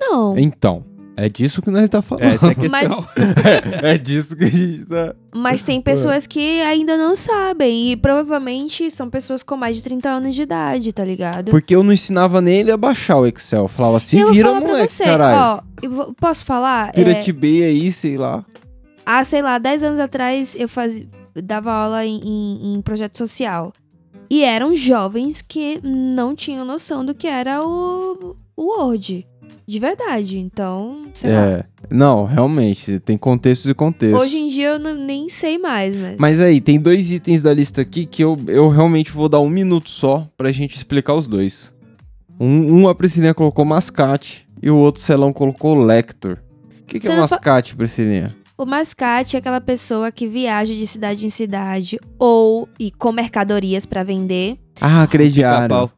[0.00, 0.38] Não.
[0.38, 0.84] Então,
[1.16, 2.24] é disso que nós tá falando.
[2.24, 3.06] Essa é a questão.
[3.82, 5.14] é disso que a gente tá.
[5.34, 7.92] Mas tem pessoas que ainda não sabem.
[7.92, 11.50] E provavelmente são pessoas com mais de 30 anos de idade, tá ligado?
[11.50, 13.62] Porque eu não ensinava nele a baixar o Excel.
[13.62, 15.62] Eu falava, se E eu vou vira, falar pra moleque, você, caralho.
[15.92, 16.92] ó, posso falar?
[16.94, 18.44] Vira É, TB aí, sei lá.
[19.04, 21.06] há, sei lá, 10 anos atrás eu fazia,
[21.42, 23.72] dava aula em, em- em projeto social.
[24.30, 29.26] E eram jovens que não tinham noção do que era o, o Word.
[29.66, 30.38] De verdade.
[30.38, 31.40] Então, sei lá.
[31.46, 31.64] É.
[31.90, 34.20] Não, realmente, tem contextos e contextos.
[34.20, 36.16] Hoje em dia eu não- nem sei mais, mas.
[36.18, 39.48] Mas aí, tem dois itens da lista aqui que eu, eu realmente vou dar um
[39.48, 41.72] minuto só pra gente explicar os dois.
[42.38, 46.38] Um, um a Priscilinha colocou mascate e o outro Celão colocou Lector.
[46.80, 48.34] O que, que é fa- mascate, Priscilinha?
[48.58, 53.84] O mascate é aquela pessoa que viaja de cidade em cidade ou e com mercadorias
[53.86, 54.58] pra vender.
[54.80, 55.90] Ah, crediário.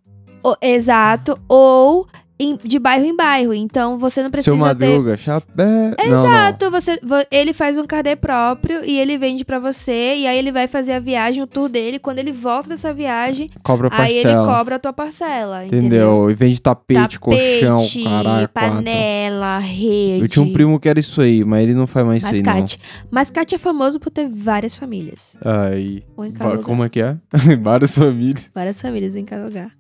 [0.63, 1.39] Exato.
[1.49, 2.07] Ou
[2.39, 3.55] em- de bairro em bairro.
[3.55, 4.87] Então você não Seu precisa ter.
[4.89, 5.67] Madruga, chapéu.
[5.67, 6.13] Não, não.
[6.13, 10.37] Exato, você, vo- ele faz um carnê próprio e ele vende pra você, e aí
[10.39, 11.99] ele vai fazer a viagem, o tour dele.
[11.99, 14.47] Quando ele volta dessa viagem, Cobra aí ele parcela.
[14.47, 15.65] cobra a tua parcela.
[15.67, 15.79] Entendeu?
[15.87, 16.31] Entendeu?
[16.31, 18.71] E vende tapete, colchão, caralho, quatro.
[18.77, 20.23] panela, rede.
[20.23, 22.43] Eu tinha um primo que era isso aí, mas ele não faz mais isso aí.
[22.43, 22.81] Mascate.
[23.11, 25.37] Mascate é famoso por ter várias famílias.
[25.45, 26.03] Aí.
[26.17, 26.65] Ou em cada lugar.
[26.65, 27.17] Como é que é?
[27.63, 28.51] Várias famílias.
[28.55, 29.71] Várias famílias em cada lugar.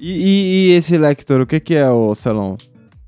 [0.00, 2.56] E, e- e esse Lector, o que que é, o Celão?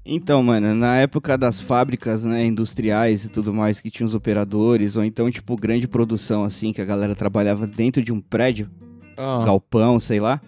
[0.04, 4.96] Então, mano, na época das fábricas, né, industriais e tudo mais, que tinha os operadores,
[4.96, 8.70] ou então, tipo, grande produção, assim, que a galera trabalhava dentro de um prédio,
[9.18, 10.40] Ah, galpão, sei lá,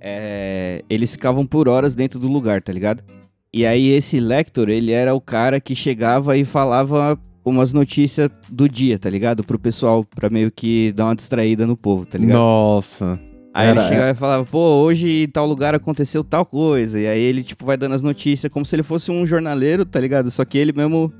[0.00, 3.04] é, eles ficavam por horas dentro do lugar, tá ligado?
[3.52, 8.68] E aí esse Lector, ele era o cara que chegava e falava umas notícias do
[8.68, 9.44] dia, tá ligado?
[9.44, 12.36] Pro pessoal, pra meio que dar uma distraída no povo, tá ligado?
[12.38, 13.20] Nossa.
[13.56, 16.98] Aí Era- ele chegava e falava, pô, hoje em tal lugar aconteceu tal coisa.
[17.00, 19.98] E aí ele, tipo, vai dando as notícias como se ele fosse um jornaleiro, tá
[19.98, 20.30] ligado?
[20.30, 21.12] Só que ele mesmo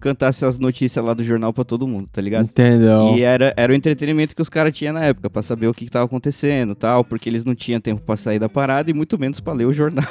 [0.00, 2.44] cantasse as notícias lá do jornal pra todo mundo, tá ligado?
[2.44, 3.14] Entendeu?
[3.16, 5.84] E era, era o entretenimento que os caras tinham na época, pra saber o que,
[5.84, 9.16] que tava acontecendo tal, porque eles não tinham tempo pra sair da parada e muito
[9.18, 10.04] menos pra ler o jornal.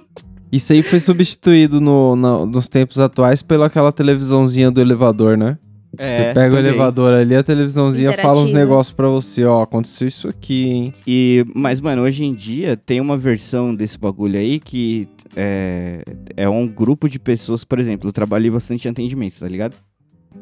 [0.50, 5.58] Isso aí foi substituído no, no- nos tempos atuais pela aquela televisãozinha do elevador, né?
[5.98, 6.70] É, você pega o também.
[6.70, 10.92] elevador ali, a televisãozinha fala uns negócios pra você, ó, aconteceu isso aqui, hein?
[11.06, 16.02] E, mas, mano, hoje em dia tem uma versão desse bagulho aí que é,
[16.36, 19.76] é um grupo de pessoas, por exemplo, eu trabalhei bastante em atendimento, tá ligado?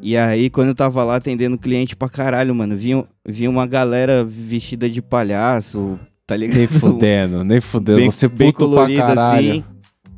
[0.01, 4.23] E aí, quando eu tava lá atendendo cliente pra caralho, mano, vinha, vinha uma galera
[4.23, 6.57] vestida de palhaço, tá ligado?
[6.57, 7.97] Nem fudendo, nem fudendo.
[7.97, 9.51] bem, você bem colorida caralho.
[9.51, 9.63] assim.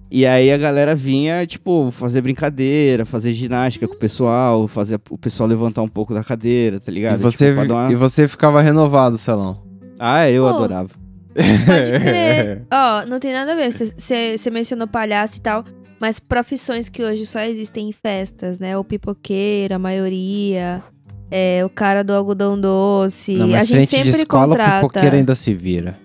[0.09, 5.17] E aí a galera vinha, tipo, fazer brincadeira, fazer ginástica com o pessoal, fazer o
[5.17, 7.19] pessoal levantar um pouco da cadeira, tá E ligado?
[7.19, 9.61] você, Tipo, pra dar uma- e você ficava renovado, Celão.
[9.99, 10.89] Ah, eu Pô, adorava.
[11.35, 12.63] Pode crer.
[12.71, 13.71] Ó, não tem nada a ver.
[13.71, 15.63] Você mencionou palhaço e tal.
[15.99, 18.77] Mas profissões que hoje só existem em festas, né?
[18.77, 20.81] O pipoqueiro, a maioria.
[21.29, 23.35] É, o cara do algodão doce.
[23.35, 24.87] Não, mas a gente frente de sempre escola, contrata.
[24.87, 25.97] pipoqueiro ainda se vira.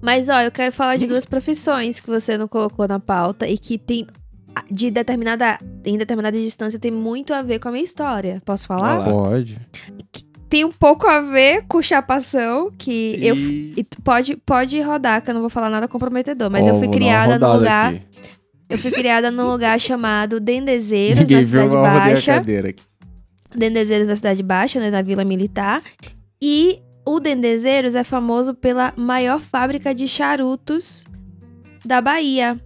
[0.00, 3.56] Mas, ó, eu quero falar de duas profissões que você não colocou na pauta e
[3.58, 4.06] que tem.
[4.70, 5.58] De determinada.
[5.84, 8.42] Em determinada distância tem muito a ver com a minha história.
[8.44, 9.04] Posso falar?
[9.08, 9.58] Pode.
[10.48, 13.36] Tem um pouco a ver com chapação, que eu.
[13.36, 16.70] E- e tu pode, pode rodar, que eu não vou falar nada comprometedor, mas Ó,
[16.70, 17.94] eu fui criada num lugar.
[17.94, 18.02] aqui.
[18.68, 22.34] Eu fui criada num lugar chamado Dendezeiros, Ninguém na viu, Cidade eu rodei a Baixa.
[22.34, 22.82] cadeira aqui.
[23.54, 25.82] Dendezeiros da Cidade Baixa, né, na Vila Militar.
[26.42, 31.04] E o Dendezeiros é famoso pela maior fábrica de charutos
[31.84, 32.60] da Bahia.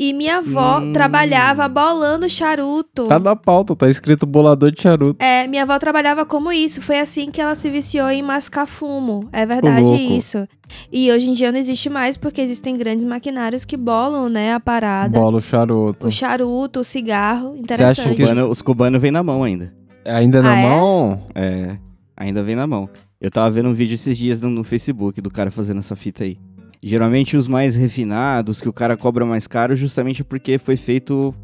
[0.00, 0.92] E minha avó Hum.
[0.92, 3.06] trabalhava bolando charuto.
[3.08, 5.20] Tá na pauta, tá escrito bolador de charuto.
[5.20, 6.80] É, minha avó trabalhava como isso.
[6.80, 9.28] Foi assim que ela se viciou em mascar fumo.
[9.32, 9.82] É verdade
[10.16, 10.46] isso.
[10.92, 14.60] E hoje em dia não existe mais porque existem grandes maquinários que bolam, né, a
[14.60, 15.18] parada.
[15.18, 16.06] Bola o charuto.
[16.06, 17.48] O charuto, o cigarro.
[17.54, 18.14] acha Interessante.
[18.14, 19.74] que Cubano- os cubanos vêm na mão ainda.
[20.06, 20.62] Ainda na Ah, é?
[20.62, 21.22] mão?
[21.34, 21.76] É,
[22.16, 22.88] ainda vem na mão.
[23.20, 26.24] Eu tava vendo um vídeo esses dias no, no Facebook do cara fazendo essa fita
[26.24, 26.38] aí.
[26.82, 31.34] Geralmente os mais refinados, que o cara cobra mais caro, justamente porque foi feito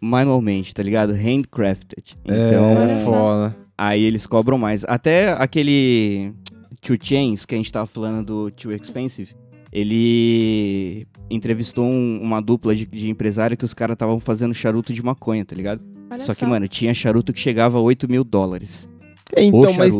[0.00, 1.12] manualmente, tá ligado?
[1.12, 2.16] Handcrafted.
[2.24, 3.12] Então, é, Olha só.
[3.12, 3.56] foda.
[3.78, 4.84] aí eles cobram mais.
[4.84, 6.32] Até aquele
[6.80, 9.34] Two Chains que a gente tava falando do Too Expensive,
[9.72, 15.02] ele entrevistou um- uma dupla de, de empresário que os caras estavam fazendo charuto de
[15.02, 15.80] maconha, tá ligado?
[16.10, 18.88] Olha Só que, mano, tinha charuto que chegava a 8 mil dólares.
[19.36, 19.94] Então, o mas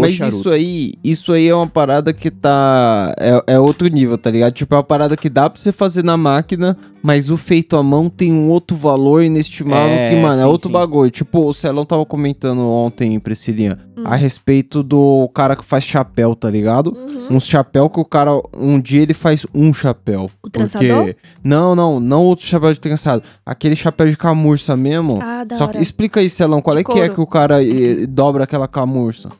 [0.00, 0.38] Mas charuto.
[0.40, 3.14] isso aí, isso aí é uma parada que tá.
[3.18, 4.52] É, é outro nível, tá ligado?
[4.52, 7.82] Tipo, é uma parada que dá pra você fazer na máquina, mas o feito à
[7.82, 10.72] mão tem um outro valor inestimável É, que, mano, é sim, outro sim.
[10.72, 11.10] bagulho.
[11.10, 14.02] Tipo, o Celão tava comentando ontem, Priscilinha, Hum.
[14.04, 16.92] a respeito do cara que faz chapéu, tá ligado?
[16.94, 17.36] Uhum.
[17.36, 20.28] Uns chapéu que o cara, um dia ele faz um chapéu.
[20.42, 21.06] O trançador?
[21.06, 21.16] Porque...
[21.42, 23.22] Não, não, não outro chapéu de trançado.
[23.44, 25.18] Aquele chapéu de camurça mesmo.
[25.22, 25.72] Ah, da Só hora.
[25.78, 27.14] que explica aí, Celão, qual De é que é couro.
[27.14, 29.30] que o cara eh, dobra aquela camurça?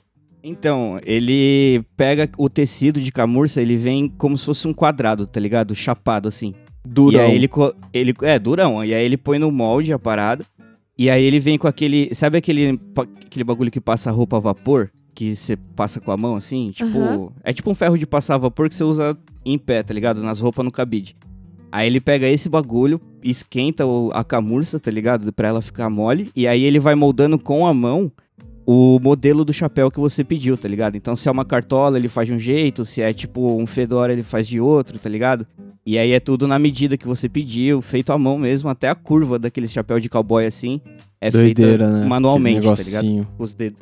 [0.49, 5.41] Então, ele pega o tecido de camurça, ele vem como se fosse um quadrado, tá
[5.41, 5.75] ligado?
[5.75, 6.55] Chapado assim.
[6.87, 7.19] Durão.
[7.19, 7.51] E aí ele,
[7.93, 8.15] ele.
[8.23, 8.85] É, durão.
[8.85, 10.45] E aí ele põe no molde a parada.
[10.97, 12.15] E aí ele vem com aquele.
[12.15, 12.79] Sabe aquele,
[13.27, 14.89] aquele bagulho que passa roupa a vapor?
[15.13, 16.71] Que você passa com a mão assim?
[16.71, 16.97] Tipo.
[16.97, 17.29] Aham.
[17.43, 20.23] É tipo um ferro de passar a vapor que você usa em pé, tá ligado?
[20.23, 21.17] Nas roupas no cabide.
[21.73, 25.33] Aí ele pega esse bagulho, esquenta o- a camurça, tá ligado?
[25.33, 26.31] Pra ela ficar mole.
[26.37, 28.13] E aí ele vai moldando com a mão
[28.67, 30.97] o modelo do chapéu que você pediu, tá ligado?
[30.97, 32.85] Então se é uma cartola, ele faz de um jeito.
[32.85, 35.47] Se é tipo um fedora, ele faz de outro, tá ligado?
[35.87, 38.69] E aí é tudo na medida que você pediu, feito à mão mesmo.
[38.69, 40.81] Até a curva daquele chapéu de cowboy assim
[41.21, 42.07] é Doideira, feita né?
[42.07, 43.29] manualmente, tá ligado?
[43.39, 43.81] Com os dedos.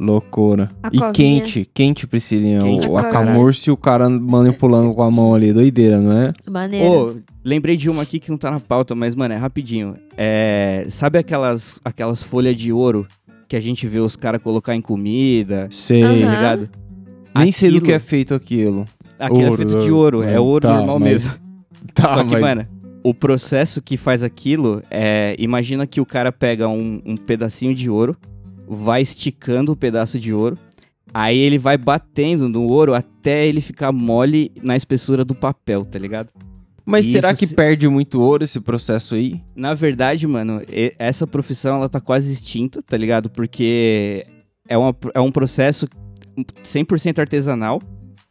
[0.00, 0.70] Loucura.
[0.82, 1.12] A e covinha.
[1.12, 2.60] quente, quente, Priscilinha.
[2.60, 3.26] Quente o, pra a caralho.
[3.28, 5.52] camurça e o cara manipulando com a mão ali.
[5.52, 6.32] Doideira, não é?
[6.50, 6.86] Maneiro.
[6.90, 9.96] Ô, lembrei de uma aqui que não tá na pauta, mas, mano, é rapidinho.
[10.16, 13.06] É, sabe aquelas, aquelas folhas de ouro
[13.54, 16.00] que a gente vê os caras colocar em comida, Sei.
[16.02, 16.16] tá Aham.
[16.16, 16.70] ligado?
[17.38, 18.84] Nem sei do Aquilo- que é feito aquilo.
[19.16, 20.18] Aquilo é Ouro, feito de ouro.
[20.18, 21.32] ouro, é ouro Tá, normal mas- mesmo.
[21.94, 22.66] Tá, Só que, mas- mano,
[23.04, 25.36] o processo que faz aquilo é.
[25.38, 28.16] Imagina que o cara pega um, um pedacinho de ouro,
[28.68, 30.58] vai esticando o pedaço de ouro,
[31.12, 35.96] aí ele vai batendo no ouro até ele ficar mole na espessura do papel, tá
[35.98, 36.28] ligado?
[36.86, 39.40] Mas será Isso que se- perde muito ouro esse processo aí?
[39.56, 40.60] Na verdade, mano,
[40.98, 43.30] essa profissão ela tá quase extinta, tá ligado?
[43.30, 44.26] Porque
[44.68, 45.88] é, uma, é um processo
[46.62, 47.80] 100% artesanal,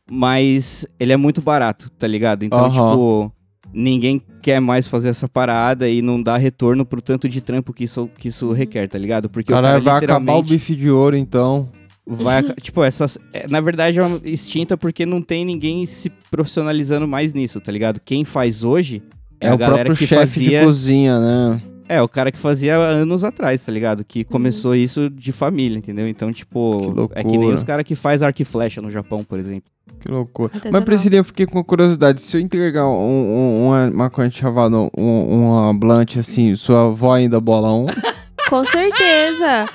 [0.09, 2.43] mas ele é muito barato, tá ligado?
[2.43, 2.71] Então, Aham.
[2.71, 3.31] tipo,
[3.73, 7.85] ninguém quer mais fazer essa parada e não dá retorno pro tanto de trampo que
[7.85, 9.29] isso, que isso requer, tá ligado?
[9.29, 11.69] Porque o Caralho, cara vai acabar o literalmente bife de ouro, então.
[12.05, 12.43] Vai...
[12.61, 13.17] tipo, essas...
[13.33, 17.71] é, Na verdade, é uma extinta porque não tem ninguém se profissionalizando mais nisso, tá
[17.71, 17.99] ligado?
[18.03, 19.01] Quem faz hoje
[19.39, 20.59] é, É, a o galera próprio que chefe fazia...
[20.59, 21.61] de cozinha, né?
[21.89, 24.03] É, o cara que fazia anos atrás, tá ligado?
[24.05, 26.07] Que começou isso de família, entendeu?
[26.07, 29.23] Então, tipo, Que é que nem os caras que faz arco e flecha no Japão,
[29.23, 29.69] por exemplo.
[29.99, 30.51] Que loucura.
[30.71, 32.21] Mas, Priscilinha, eu fiquei com curiosidade.
[32.21, 37.13] Se eu entregar um, um, uma maconha de chavada, um, uma blunt assim, sua avó
[37.13, 37.85] ainda bola um?
[38.49, 39.65] Com certeza.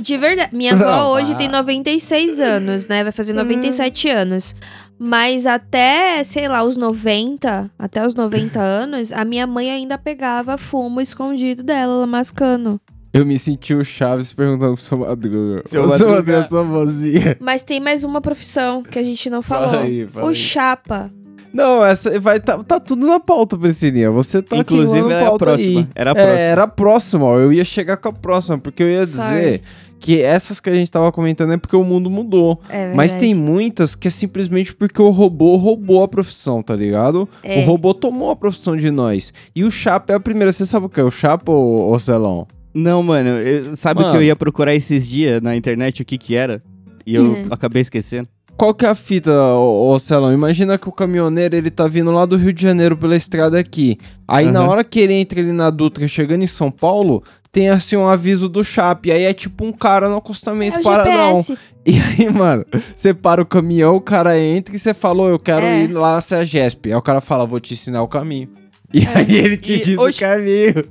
[0.00, 0.54] De verdade.
[0.54, 1.36] Minha avó Não, hoje ah.
[1.36, 3.02] tem 96 anos, né?
[3.02, 4.54] Vai fazer 97 anos.
[4.98, 10.56] Mas até, sei lá, os 90, até os 90 anos, a minha mãe ainda pegava
[10.56, 12.80] fumo escondido dela, ela mascando.
[13.12, 15.62] Eu me senti o Chaves perguntando pro seu Madruga.
[15.66, 16.32] Seu Ô, seu Madruga.
[16.32, 17.36] Madruga, sua vozinha.
[17.40, 19.70] Mas tem mais uma profissão que a gente não falou.
[19.70, 20.34] Fala aí, fala o aí.
[20.34, 21.10] chapa.
[21.52, 24.10] Não, essa vai tá, tá tudo na pauta, Priscilinha.
[24.10, 25.80] Você tá Inclusive, aqui é na a próxima.
[25.80, 25.88] aí.
[25.94, 26.40] Era a É, próxima.
[26.40, 27.38] era a próxima, ó.
[27.38, 29.28] Eu ia chegar com a próxima, porque eu ia Sorry.
[29.34, 29.62] dizer
[30.00, 32.60] que essas que a gente tava comentando é porque o mundo mudou.
[32.68, 37.28] É Mas tem muitas que é simplesmente porque o robô roubou a profissão, tá ligado?
[37.42, 37.60] É.
[37.60, 39.32] O robô tomou a profissão de nós.
[39.54, 40.50] E o Chapa é a primeira.
[40.50, 42.48] Você sabe o que é o Chapa, ô, ô Celão?
[42.74, 46.16] Não, mano, eu- sabe o que eu ia procurar esses dias na internet o que
[46.16, 46.62] que era?
[47.06, 47.44] E eu Hum.
[47.50, 48.26] acabei esquecendo.
[48.56, 50.32] Qual que é a fita, ô, ô Celão?
[50.32, 53.98] Imagina que o caminhoneiro, ele tá vindo lá do Rio de Janeiro pela estrada aqui.
[54.28, 54.68] Aí na Aham.
[54.68, 58.48] hora que ele entra ali na Dutra, chegando em São Paulo, tem assim um aviso
[58.48, 59.06] do Chap.
[59.08, 61.36] E aí é tipo um cara no acostamento É o paradão.
[61.36, 61.58] GPS.
[61.84, 65.66] E aí, mano, você para o caminhão, o cara entra e você falou, eu quero
[65.66, 65.82] É.
[65.82, 66.90] ir lá na CEAGESP.
[66.92, 68.48] Aí o cara fala, vou te ensinar o caminho.
[68.94, 70.18] E aí ele te E- diz oxe.
[70.24, 70.84] o caminho.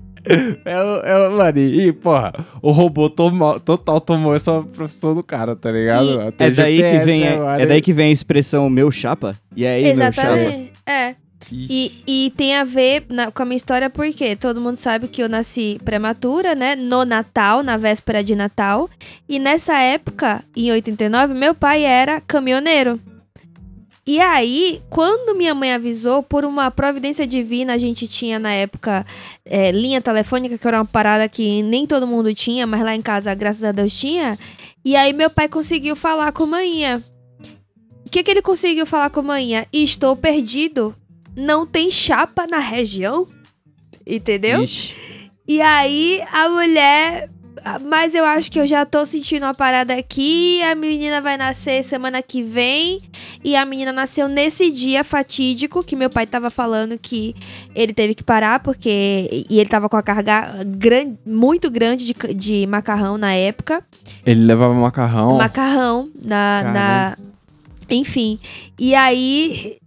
[0.66, 5.24] É, o- é, o- mano, e porra, o robô toma- total tomou essa profissão do
[5.24, 6.22] cara, tá ligado?
[6.22, 8.92] Até É daí, que GPS vem, a- agora, é daí que vem a expressão meu
[8.92, 9.36] chapa?
[9.56, 10.08] E aí, meu chapa?
[10.38, 10.72] Exatamente.
[10.86, 11.16] É.
[11.52, 15.24] E, e tem a ver na- com a minha história porque todo mundo sabe que
[15.24, 16.76] eu nasci prematura, né?
[16.76, 18.88] No Natal, na véspera de Natal.
[19.28, 23.00] E nessa época, em 89, meu pai era caminhoneiro.
[24.06, 29.06] E aí, quando minha mãe avisou, por uma providência divina, a gente tinha na época
[29.46, 33.02] é, linha telefônica, que era uma parada que nem todo mundo tinha, mas lá em
[33.02, 34.40] casa, graças a Deus, tinha.
[34.84, 37.04] E aí, meu pai conseguiu falar com a manhinha.
[38.06, 39.68] O que, que ele conseguiu falar com a manhinha?
[39.72, 40.96] Estou perdido.
[41.36, 43.28] Não tem chapa na região.
[44.06, 44.64] Entendeu?
[44.64, 45.32] Ixi.
[45.48, 47.30] E aí a mulher.
[47.64, 50.62] Ah, Mas eu acho que eu já tô sentindo uma parada aqui.
[50.64, 53.02] A menina vai nascer semana que vem.
[53.44, 57.36] E a menina nasceu nesse dia fatídico que meu pai tava falando que
[57.76, 59.46] ele teve que parar porque.
[59.50, 63.84] E ele tava com a carga gran, muito grande de, de macarrão na época.
[64.26, 65.38] Ele levava macarrão.
[65.38, 67.18] Macarrão na, na.
[67.90, 68.40] Enfim.
[68.80, 69.81] E aí.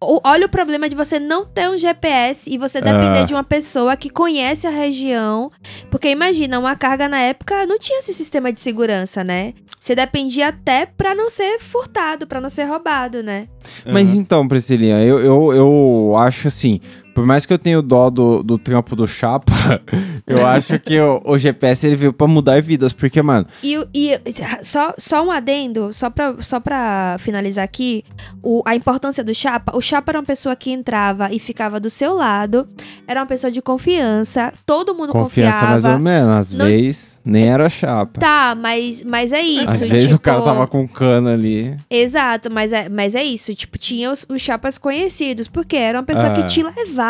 [0.00, 3.24] Olha o problema de você não ter um GPS e você depender Ah.
[3.24, 5.50] de uma pessoa que conhece a região.
[5.90, 9.52] Porque imagina, uma carga na época não tinha esse sistema de segurança, né?
[9.78, 13.48] Você dependia até pra não ser furtado, pra não ser roubado, né?
[13.86, 14.18] Mas Aham.
[14.18, 16.80] então, Priscilinha, eu, eu, eu acho assim,
[17.20, 19.52] por mais que eu tenha o dó do, do trampo do Chapa,
[20.26, 24.18] eu acho que o, o GPS ele veio pra mudar vidas, porque, mano, E, e
[24.62, 28.04] só, só um adendo, só pra, só pra finalizar aqui,
[28.42, 29.76] o- a importância do Chapa.
[29.76, 32.66] O Chapa era uma pessoa que entrava e ficava do seu lado.
[33.06, 35.72] era uma pessoa de confiança, todo mundo Confiança confiava.
[35.72, 36.30] mais ou menos.
[36.30, 38.18] Às Não- vezes, nem era chapa.
[38.20, 39.74] Tá, mas, mas é isso.
[39.74, 41.76] Às vezes o tipo, cara tava com cana ali.
[41.90, 43.54] Exato, mas é, mas é isso.
[43.54, 46.46] Tipo, tinha os, os chapas conhecidos, porque era uma pessoa que É.
[46.46, 47.09] te levava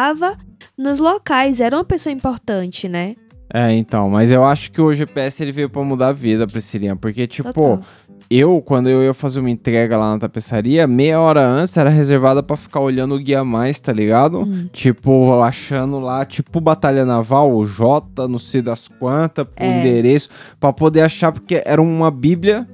[0.77, 3.15] nos locais, era uma pessoa importante, né?
[3.53, 6.95] É, então, mas eu acho que o GPS ele veio pra mudar a vida, Priscilinha.
[6.95, 7.81] Porque, tipo, Total.
[8.31, 12.45] eu, quando eu ia fazer uma entrega lá na tapeçaria, meia hora antes era reservada
[12.45, 14.43] pra ficar olhando o guia mais, tá ligado?
[14.43, 14.69] Hum.
[14.73, 19.81] Tipo, achando lá, tipo Batalha Naval, o J, não sei das quantas, o É.
[19.81, 20.29] endereço,
[20.61, 22.69] pra poder achar, porque era uma bíblia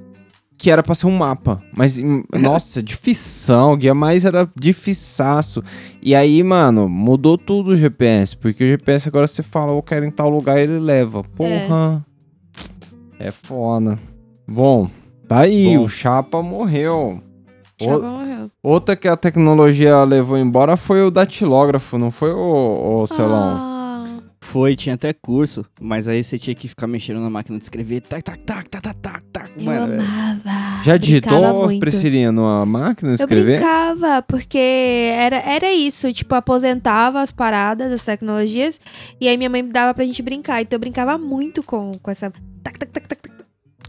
[0.57, 1.61] que era pra ser um mapa.
[1.75, 1.97] Mas,
[2.33, 5.63] nossa, difição, o guia mais era difiçaço.
[6.01, 10.05] E aí, mano, mudou tudo o GPS, porque o GPS agora você fala, eu quero
[10.05, 11.23] em tal lugar, ele leva.
[11.23, 12.03] Porra.
[13.19, 13.97] É, foda.
[14.47, 14.89] Bom,
[15.27, 15.83] tá aí, Bom.
[15.85, 17.21] o Chapa morreu.
[17.81, 18.51] Chapa O- morreu.
[18.63, 23.76] Outra que a tecnologia levou embora foi o datilógrafo, não foi o, o Celão?
[24.47, 27.99] Foi, tinha até curso, mas aí você tinha que ficar mexendo na máquina de escrever.
[27.99, 29.51] Tac, tac, tac, tac, tac, tac, tac.
[29.57, 30.83] eu Mano, é- amava.
[30.85, 31.67] Já digitou.
[31.79, 33.57] Priscilinha, numa máquina de Eu escrever?
[33.59, 38.79] brincava, porque era, era isso, tipo, aposentava as paradas, as tecnologias,
[39.19, 40.61] e aí minha mãe dava pra gente brincar.
[40.61, 42.31] Então eu brincava muito com, com essa.
[42.63, 43.36] Tac, tac, tac, tac, tac.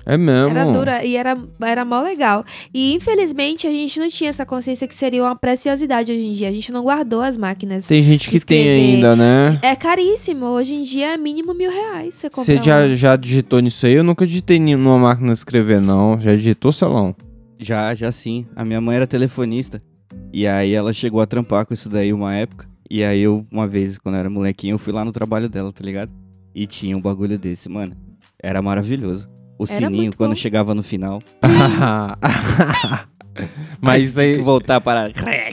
[0.08, 0.56] É mesmo.
[0.56, 2.42] Era dura e era, era mó legal.
[2.72, 6.48] E infelizmente a gente não tinha essa consciência que seria uma preciosidade hoje em dia.
[6.48, 7.86] A gente não guardou as máquinas.
[7.86, 8.94] Tem gente que tem Escrever.
[8.94, 9.58] ainda, né?
[9.60, 10.46] É caríssimo.
[10.46, 13.92] Hoje em dia é mínimo mil reais você comprar Você já, já digitou nisso aí?
[13.92, 16.18] Eu nunca digitei numa máquina de escrever, não.
[16.18, 17.14] Já digitou, Celão?
[17.58, 18.46] Já, já sim.
[18.56, 19.82] A minha mãe era telefonista.
[20.32, 22.66] E aí ela chegou a trampar com isso daí uma época.
[22.90, 25.70] E aí eu, uma vez, quando eu era molequinho, eu fui lá no trabalho dela,
[25.70, 26.10] tá ligado?
[26.54, 27.94] E tinha um bagulho desse, mano.
[28.42, 29.28] Era maravilhoso.
[29.58, 30.36] O Era sininho, quando bom.
[30.36, 31.20] chegava no final.
[33.80, 35.08] mas Aí isso tinha aí, que voltar para.
[35.26, 35.52] É.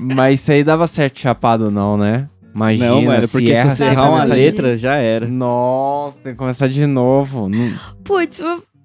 [0.00, 2.28] mas isso aí dava certo chapado, não, né?
[2.54, 5.26] Imagina, Não, mano, se porque erra, se você errar uma letra, já era.
[5.28, 7.48] Nossa, tem que começar de novo.
[7.48, 7.72] Não-
[8.02, 8.42] Putz,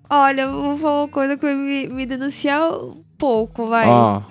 [0.09, 3.87] olha, eu vou falar uma coisa que vai me, me denunciar um pouco, vai.
[3.87, 4.21] Ó,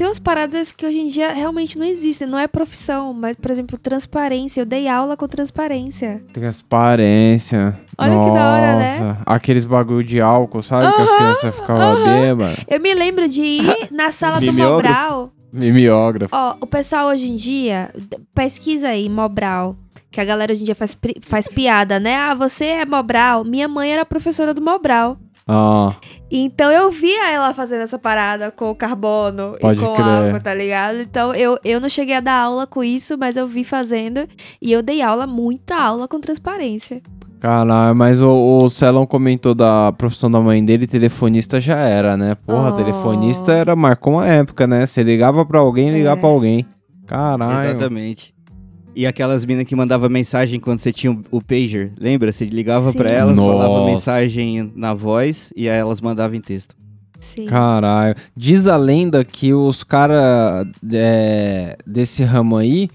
[0.00, 2.26] Tem umas paradas que hoje em dia realmente não existem.
[2.26, 4.62] Não é profissão, mas, por exemplo, transparência.
[4.62, 6.24] Eu dei aula com transparência.
[6.32, 7.78] transparência.
[7.98, 8.98] Olha que da hora, né?
[8.98, 10.90] Nossa, Aqueles bagulho de álcool, sabe?
[10.96, 12.04] que as crianças ficavam aham.
[12.18, 12.64] bêbadas.
[12.66, 14.50] Eu me lembro de ir na sala do?
[14.50, 15.32] Mobral.
[15.52, 16.34] Mimeógrafo.
[16.34, 17.90] Ó, o pessoal hoje em dia,
[18.34, 19.76] pesquisa aí, Mobral.
[20.10, 22.16] Que a galera hoje em dia faz, faz piada, né?
[22.16, 23.44] Ah, você é Mobral.
[23.44, 25.18] Minha mãe era professora do Mobral.
[25.52, 25.92] Ó,
[26.30, 30.06] Então eu via ela fazendo essa parada com o carbono Pode e com crer.
[30.06, 30.98] álcool, tá ligado?
[31.00, 34.26] Então eu, eu não cheguei a dar aula com isso, mas eu vi fazendo.
[34.62, 37.02] E eu dei aula, muita aula com transparência.
[37.40, 38.28] caralho, mas o,
[38.62, 42.34] o Celão comentou da profissão da mãe dele, telefonista já era, né?
[42.46, 42.76] Porra, Oh.
[42.76, 44.86] telefonista era, marcou uma época, né?
[44.86, 46.20] Você ligava pra alguém, ligava É.
[46.20, 46.66] pra alguém.
[47.06, 47.70] Caralho.
[47.70, 48.32] Exatamente.
[48.94, 52.32] E aquelas minas que mandava mensagem quando você tinha o- pager, lembra?
[52.32, 53.86] Você ligava pra elas, falava Nossa.
[53.90, 56.74] mensagem na voz e aí elas mandavam em texto.
[57.20, 57.46] Sim.
[57.46, 58.14] Caralho.
[58.36, 60.66] Diz a lenda que os caras
[61.86, 62.88] desse ramo aí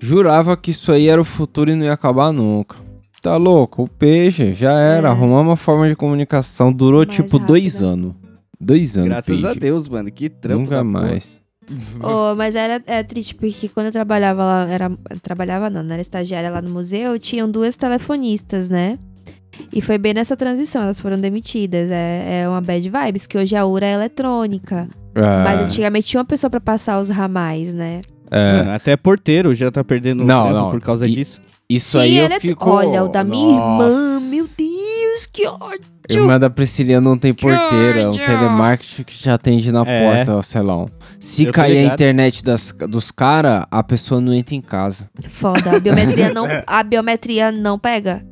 [0.00, 2.76] jurava que isso aí era o futuro e não ia acabar nunca.
[3.20, 3.84] Tá louco?
[3.84, 5.08] O peixe já era.
[5.08, 5.10] É.
[5.10, 6.72] Arrumamos uma forma de comunicação.
[6.72, 7.92] Durou Mais tipo dois rápida.
[7.92, 8.14] anos.
[8.60, 9.08] Dois anos.
[9.10, 9.54] Graças a.
[9.54, 10.10] Deus, mano.
[10.10, 10.62] Que trampo.
[10.62, 11.18] Nunca da porra.
[12.02, 14.90] Oh, mas era é triste, porque quando eu trabalhava lá, era,
[15.22, 18.98] trabalhava não, né, era estagiária lá no museu, tinham duas telefonistas, né?
[19.72, 21.90] E foi bem nessa transição, elas foram demitidas.
[21.90, 24.88] É, é uma bad vibes, que hoje a URA é eletrônica.
[25.14, 28.00] É, Mas antigamente tinha uma pessoa pra passar os ramais, né?
[28.30, 28.52] é.
[28.58, 30.70] Mano, até porteiro já tá perdendo o Não, não.
[30.70, 31.40] por causa E- disso.
[31.68, 32.68] Isso Sim, aí eu é- fico...
[32.68, 33.84] Olha, o da minha Nossa.
[33.86, 34.71] irmã, meu Deus,
[35.32, 35.80] que ódio!
[36.08, 40.04] Irmã da Priscilia não tem porteira, é um telemarketing que já atende na É.
[40.16, 40.88] porta, ó, Celão.
[41.20, 45.08] Se Eu cair a internet das, dos caras, a pessoa não entra em casa.
[45.28, 48.24] Foda, a biometria não, a biometria não pega.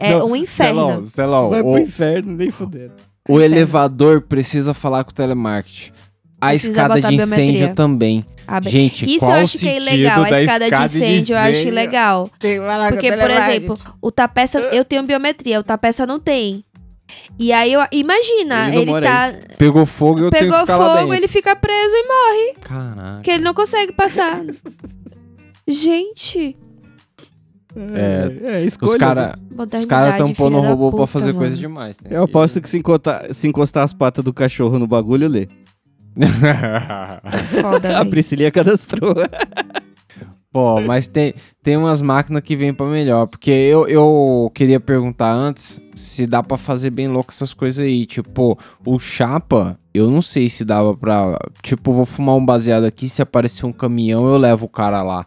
[0.00, 0.80] É Não, um inferno.
[0.80, 2.94] Celão, Celão, Vai o, pro inferno, nem fudendo.
[3.28, 5.92] o elevador precisa falar com o telemarketing.
[6.40, 7.74] A escada de incêndio biometria.
[7.74, 8.24] também.
[8.46, 10.84] A bi- Gente, Isso qual eu o acho que é ilegal, a da escada, de
[10.84, 11.68] incêndio eu acho incêndio?
[11.68, 12.30] ilegal.
[12.88, 16.64] Porque, por exemplo, o Tapeça, eu tenho biometria, o Tapeça não tem.
[17.38, 19.32] E aí, eu, imagina, Ele ele, tá.
[19.58, 22.54] Pegou fogo e eu tenho que Pegou fogo, ele fica preso e morre.
[22.60, 23.14] Caraca.
[23.16, 24.42] Porque ele não consegue passar.
[25.66, 26.56] Gente,
[27.94, 28.92] É, é escolha.
[28.92, 29.34] Os caras
[29.86, 31.38] cara filha da robô pra puta, fazer mano.
[31.40, 31.96] coisa demais.
[32.00, 32.10] Né?
[32.16, 35.46] Eu aposto que se encostar, se encostar as patas do cachorro no bagulho, lê.
[37.60, 38.04] Foda, A.
[38.04, 39.14] Priscilia cadastrou.
[40.50, 43.26] Pô, mas tem, tem umas máquinas que vêm pra melhor.
[43.26, 48.06] Porque eu, eu queria perguntar antes se dá pra fazer bem louco essas coisas aí.
[48.06, 51.38] Tipo, o chapa, eu não sei se dava pra.
[51.62, 53.08] Tipo, vou fumar um baseado aqui.
[53.08, 55.26] Se aparecer um caminhão, eu levo o cara lá.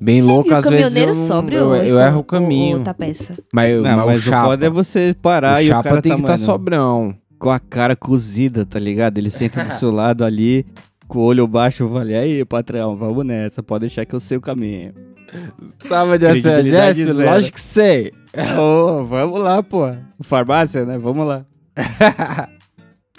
[0.00, 2.20] Bem Você louco, viu o às vezes caminhoneiro eu, não- sóbrio eu, hoje, eu erro
[2.20, 2.80] o caminho.
[2.82, 3.34] tá peça.
[3.54, 5.68] Mas, eu- Não, mas, mas o o chapa, foda é você parar o e o
[5.68, 7.14] chapa cara tem tá, que estar mano, sobrão.
[7.38, 9.18] Com a cara cozida, tá ligado?
[9.18, 10.64] Ele senta do seu lado ali,
[11.08, 14.36] com o olho baixo, eu falei, aí, patrão, vamos nessa, pode deixar que eu sei
[14.38, 14.92] o caminho.
[15.88, 17.04] Sabe de Jeff?
[17.04, 17.12] zero.
[17.14, 18.12] Lógico que sei.
[18.58, 19.90] Ô, vamos lá, pô.
[20.22, 20.98] Farmácia, né?
[20.98, 21.44] Vamos lá.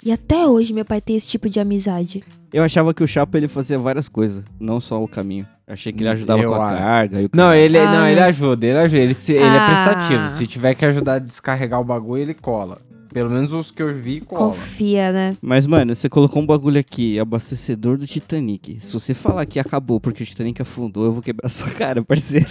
[0.00, 2.22] E até hoje meu pai tem esse tipo de amizade.
[2.52, 5.44] Eu achava que o Chapa ele fazia várias coisas, não só o caminho.
[5.66, 6.78] Achei que ele ajudava Eu com a acho.
[6.78, 7.20] carga.
[7.20, 7.90] E o Não, ele, Ah.
[7.92, 9.02] não, ele ajuda, ele ajuda.
[9.02, 9.66] Ele, se- ele é Ah.
[9.66, 10.28] prestativo.
[10.28, 12.78] Se tiver que ajudar a descarregar o bagulho, ele cola.
[13.12, 14.50] Pelo menos os que eu vi, cola.
[14.50, 15.36] Confia, né?
[15.40, 18.78] Mas, mano, você colocou um bagulho aqui, abastecedor do Titanic.
[18.80, 22.46] Se você falar que acabou porque o Titanic afundou, eu vou quebrar sua cara, parceiro.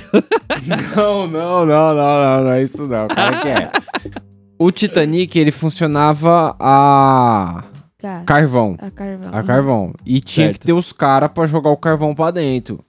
[0.95, 3.07] Não, não, não, não, não, não é isso não.
[3.07, 3.71] Como é que é?
[4.59, 7.63] O Titanic, ele funcionava a
[8.01, 8.23] Gás.
[8.25, 8.75] carvão.
[8.79, 9.29] A carvão.
[9.31, 9.93] A carvão.
[10.03, 10.59] E tinha Certo.
[10.59, 12.79] que ter os caras pra jogar o carvão pra dentro.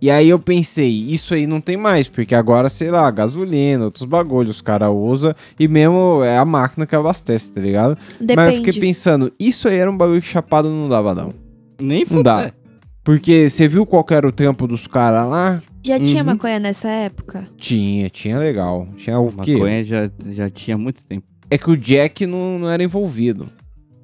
[0.00, 4.04] E aí eu pensei, isso aí não tem mais, porque agora, sei lá, gasolina, outros
[4.04, 7.98] bagulhos, os caras usam e mesmo é a máquina que abastece, tá ligado?
[8.20, 8.36] Depende.
[8.36, 11.34] Mas eu fiquei pensando, isso aí era um bagulho que chapado não dava não.
[11.80, 12.36] Nem Não dá.
[12.38, 12.54] fuder.
[13.02, 15.60] Porque você viu qual era o trampo dos caras lá?
[15.82, 16.26] Já tinha Uhum.
[16.30, 17.48] maconha nessa época?
[17.56, 18.86] Tinha, tinha legal.
[18.96, 19.54] Tinha o quê?
[19.54, 21.24] Maconha já, já tinha muito tempo.
[21.50, 23.48] É que o Jack não, não era envolvido.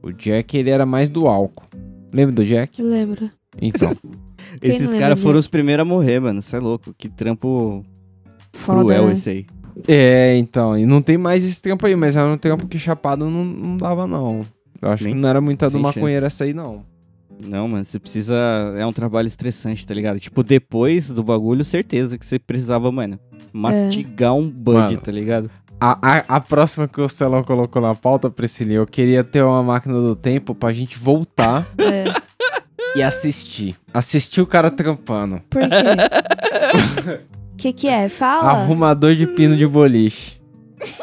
[0.03, 1.67] O Jack, ele era mais do álcool.
[2.13, 2.81] Lembra do Jack?
[2.81, 3.31] Eu lembro.
[3.61, 3.91] Então.
[4.63, 6.41] Esses caras foram os primeiros a morrer, mano.
[6.43, 6.95] Você é louco.
[6.97, 7.85] Que trampo
[8.53, 9.13] Foda, cruel né?
[9.13, 9.47] esse aí.
[9.89, 10.77] é, então.
[10.79, 13.77] E não tem mais esse tempo aí, mas era um tempo que chapado não, não
[13.77, 14.41] dava, não.
[14.81, 16.85] Eu acho Nem- que não era muita do maconheiro essa aí, não.
[17.45, 18.35] Não, mano, você precisa.
[18.77, 20.21] É um trabalho estressante, tá ligado?
[20.21, 23.19] Tipo, depois do bagulho, certeza que você precisava, mano,
[23.53, 24.99] mastigar um bud, Mano.
[24.99, 25.51] tá ligado?
[25.81, 29.63] A, a, a próxima que o Celão colocou na pauta, Priscilinha, eu queria ter uma
[29.63, 32.05] máquina do tempo pra gente voltar É.
[32.97, 33.77] e assistir.
[33.93, 35.41] Assistir o cara trampando.
[35.51, 35.67] Por quê?
[37.53, 38.09] O que que é?
[38.09, 38.51] Fala.
[38.51, 40.43] Arrumador de pino de boliche.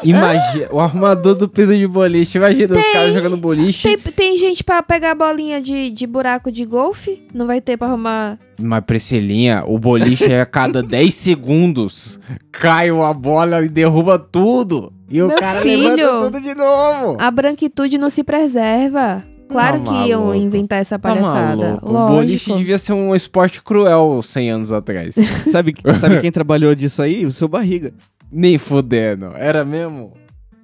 [0.04, 2.38] Imagina, o arrumador do pino de boliche.
[2.38, 2.92] Imagina os Tem.
[2.92, 3.82] caras jogando boliche.
[3.82, 7.26] Tem, tem gente pra pegar bolinha de, de buraco de golfe?
[7.34, 8.38] Não vai ter pra arrumar.
[8.60, 12.20] Mas, Priscilinha, o boliche é a cada 10 segundos.
[12.52, 14.92] Cai uma bola e derruba tudo.
[15.10, 15.94] E o Meu cara filho.
[15.96, 17.16] levanta tudo de novo.
[17.18, 19.24] A branquitude não se preserva.
[19.52, 20.38] Claro Tá que iam maluco.
[20.44, 21.78] inventar essa Tá palhaçada.
[21.82, 21.88] maluco.
[21.90, 25.14] O boliche devia ser um esporte cruel 100 anos atrás.
[25.50, 27.24] Sabe, sabe quem trabalhou disso aí?
[27.26, 27.92] O seu barriga.
[28.30, 29.32] Nem fudendo.
[29.36, 30.12] Era mesmo?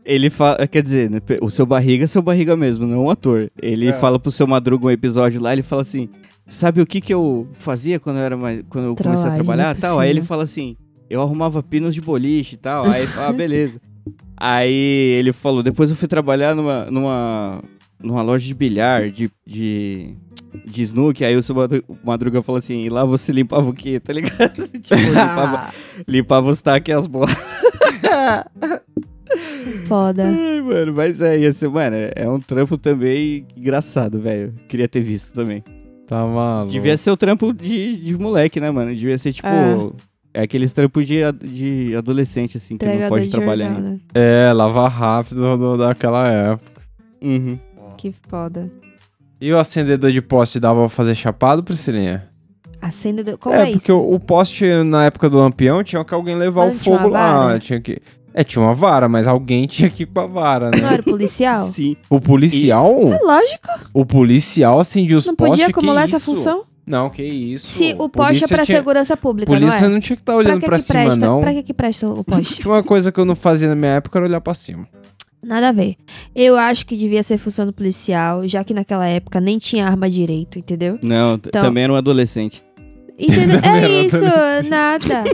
[0.04, 3.50] Ele fala, quer dizer, né, o seu barriga é seu barriga mesmo, não um ator.
[3.60, 3.92] Ele É.
[3.92, 6.08] fala pro seu madruga um episódio lá, ele fala assim:
[6.46, 8.62] Sabe o que que eu fazia quando eu era mais.
[8.70, 9.74] Quando eu comecei a trabalhar?
[9.74, 10.00] não Tal.
[10.00, 10.78] Aí ele fala assim:
[11.10, 12.86] Eu arrumava pinos de boliche e tal.
[12.88, 13.78] Aí, ah, beleza.
[14.40, 14.72] Aí
[15.18, 17.60] ele falou, depois eu fui trabalhar numa, numa,
[18.02, 20.14] numa loja de bilhar, de, de,
[20.64, 21.24] de snook.
[21.24, 24.68] Aí o seu Madru- Madruga falou assim, e lá você limpava o quê, tá ligado?
[24.80, 25.72] tipo, limpava,
[26.06, 27.34] limpava os taques e as bolas.
[29.86, 30.24] Foda.
[30.26, 34.54] Ai, mano, mas é, ia ser, mano, é um trampo também engraçado, velho.
[34.68, 35.62] Queria ter visto também.
[36.06, 36.72] Tá maluco.
[36.72, 38.94] Devia ser o trampo de, de moleque, né, mano?
[38.94, 40.40] Devia ser, tipo, É.
[40.40, 43.80] é, aqueles trampos de, de adolescente, assim, que não Entregador pode de trabalhar ainda.
[43.80, 43.98] né?
[44.14, 46.72] É, lavar rápido do, daquela época.
[47.20, 47.58] Uhum.
[47.98, 48.70] Que foda.
[49.40, 52.28] E o acendedor de poste dava pra fazer chapado, Priscilinha?
[52.80, 53.36] Acendedor.
[53.38, 53.96] Como é, é, porque isso?
[53.96, 56.98] o, o poste na época do lampião tinha que alguém levar Mas o não tinha
[56.98, 57.58] fogo lá.
[57.58, 58.00] Tinha que...
[58.32, 60.94] É, tinha uma vara, mas alguém tinha que ir com a vara, Não né?
[60.94, 61.66] era policial?
[61.74, 61.96] Sim.
[62.08, 62.94] o policial?
[63.12, 63.68] É lógico.
[63.92, 65.52] O policial acendia os Não postes?
[65.52, 66.24] podia que acumular essa isso?
[66.26, 66.64] função?
[66.86, 67.66] Não, que isso.
[67.66, 68.78] Se o poste é pra tinha...
[68.78, 69.90] segurança pública, Polícia não é?
[69.90, 71.26] não tinha que estar olhando pra pra, que, que cima, presta?
[71.26, 71.40] não.
[71.42, 72.62] Pra que que presta o poste?
[72.62, 74.88] Tinha uma coisa que eu não fazia na minha época, era olhar pra cima.
[75.42, 75.96] Nada a ver.
[76.34, 80.08] Eu acho que devia ser função do policial, já que naquela época nem tinha arma
[80.10, 80.98] direito, entendeu?
[81.02, 82.62] Não, Então- também era um adolescente.
[83.18, 83.58] Entendeu?
[83.64, 84.24] É isso,
[84.68, 85.24] nada.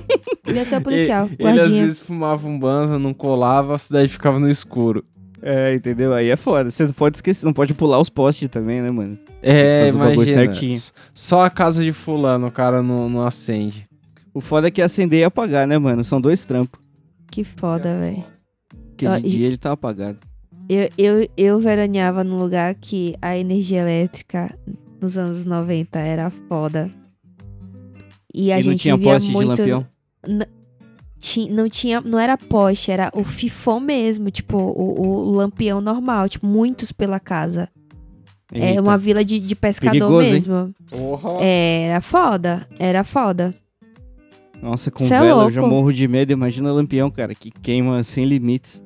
[0.45, 1.83] Devia ser o policial, Ele, ele às guardinha.
[1.85, 5.05] vezes fumava um banza, não colava, a cidade ficava no escuro.
[5.43, 6.15] É, entendeu?
[6.15, 6.71] Aí é foda.
[6.71, 9.19] Você não pode esquecer, não pode pular os postes também, né, mano?
[9.43, 10.37] É, Faz o bagulho imagina.
[10.39, 10.81] certinho.
[11.13, 13.87] Só a casa de fulano o cara não, não acende.
[14.33, 16.03] O foda é que é acender e apagar, né, mano?
[16.03, 16.81] São dois trampos.
[17.31, 18.25] Que foda, velho.
[19.13, 20.19] Porque dia ele tá apagado.
[20.69, 24.59] Eu, eu, eu veraneava num lugar que a energia elétrica
[25.01, 26.91] nos anos 90 era foda.
[28.33, 29.55] E a e gente não tinha vivia poste muito.
[29.55, 29.87] de lampião.
[31.51, 36.47] Não tinha, não era poste, era o fifão mesmo, tipo, o, o lampião normal, tipo,
[36.47, 37.69] muitos pela casa.
[38.53, 38.83] É Eita.
[38.83, 40.33] uma vila de, de pescador Perigoso, hein?
[40.33, 40.75] mesmo.
[40.91, 41.31] Porra.
[41.41, 43.55] É, Era foda, era foda.
[44.63, 46.33] Nossa, com Cê é vela eu já morro de medo.
[46.33, 48.83] Imagina lampião, cara, que queima sem limites.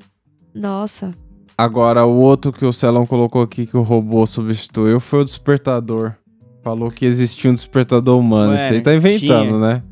[0.58, 1.14] Nossa.
[1.56, 6.14] Agora, o outro que o Celão colocou aqui que o robô substituiu foi o despertador.
[6.62, 8.54] Falou que existia um despertador humano.
[8.54, 9.58] Isso aí tá inventando, tinha.
[9.58, 9.82] né?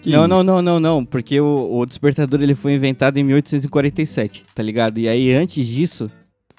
[0.00, 0.46] Que não, não, isso?
[0.46, 4.98] não, não, não, porque o, o despertador ele foi inventado em 1847, tá ligado?
[4.98, 6.10] E aí antes disso,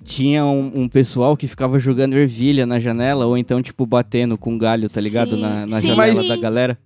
[0.04, 4.58] tinha um, um pessoal que ficava jogando ervilha na janela ou então, tipo, batendo com
[4.58, 5.36] galho, tá ligado?
[5.36, 6.28] Sim, na na sim, janela sim.
[6.28, 6.78] da galera.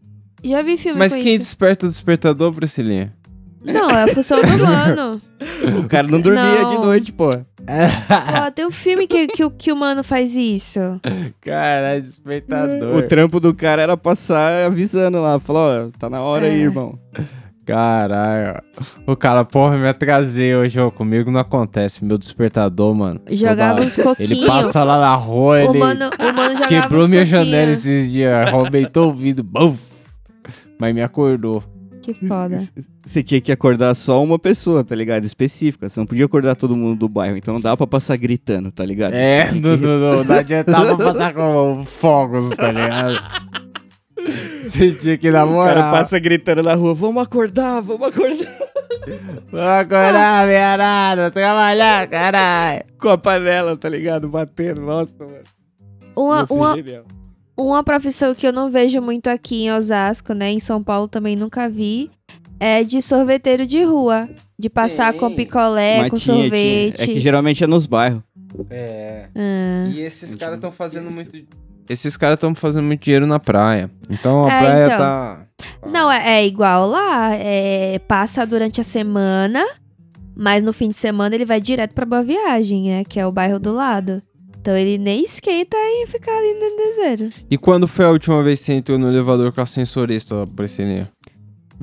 [0.43, 1.39] Já vi filme Mas com quem isso.
[1.39, 3.13] desperta o despertador, Priscilinha?
[3.65, 5.21] Não, é a função do humano.
[5.79, 6.69] O cara não dormia Não.
[6.69, 7.29] de noite, pô.
[7.29, 10.79] Ó, tem um filme que, que, o- que o mano faz isso.
[11.41, 12.95] Caralho, despertador.
[12.95, 16.63] O trampo do cara era passar avisando lá, falou, ó, tá na hora aí, É.
[16.63, 16.97] irmão.
[17.65, 18.61] Caralho.
[19.07, 20.91] O cara, porra, me atrasei hoje, ó.
[20.91, 22.05] Comigo não acontece.
[22.05, 23.19] Meu despertador, mano.
[23.31, 24.31] Jogava uns coquinhos.
[24.31, 27.45] Ele passa lá na rua, O ele mano, o mano jogava quebrou minha coquinhos.
[27.47, 28.53] janela esses dias.
[28.53, 29.43] Arrebentou o vidro.
[29.43, 29.79] Buf.
[30.79, 31.63] Mas me acordou.
[32.05, 32.61] Que foda.
[33.05, 35.25] Você tinha que acordar só uma pessoa, tá ligado?
[35.25, 35.89] Específica.
[35.89, 37.37] Você não podia acordar todo mundo do bairro.
[37.37, 39.13] Então não dá pra passar gritando, tá ligado?
[39.13, 43.19] É, que- não, não, não adiantava passar com fogos, tá ligado?
[44.63, 45.91] Você tinha que O cara namorar.
[45.91, 48.55] passa gritando na rua, vamos acordar, vamos acordar.
[49.51, 52.83] Vamos acordar, minha nada, trabalhar, caralho.
[52.99, 54.27] Com a panela, tá ligado?
[54.27, 55.43] Batendo, nossa, mano.
[56.15, 56.75] Uma, uma.
[57.57, 60.51] Uma profissão que eu não vejo muito aqui em Osasco, né?
[60.51, 62.09] Em São Paulo também nunca vi.
[62.59, 64.29] É de sorveteiro de rua.
[64.57, 65.19] De passar Tem.
[65.19, 66.43] com picolé, Mas com tinha, tinha.
[66.49, 67.01] sorvete.
[67.01, 68.21] É que geralmente é nos bairros.
[68.69, 69.27] É.
[69.35, 69.89] Ah.
[69.91, 71.31] E esses caras estão fazendo muito.
[71.89, 73.91] Esses caras estão fazendo muito dinheiro na praia.
[74.09, 74.97] Então a É, praia então.
[74.97, 75.45] tá.
[75.91, 77.35] Não, é, é igual lá.
[77.35, 79.61] É, passa durante a semana,
[80.33, 83.03] mas no fim de semana ele vai direto pra Boa Viagem, né?
[83.03, 84.21] Que é o bairro do lado.
[84.65, 87.31] Então ele nem esquenta e fica ali no deserto.
[87.51, 91.07] E quando foi a última vez que você entrou no elevador com a sensorista, Priscilinha?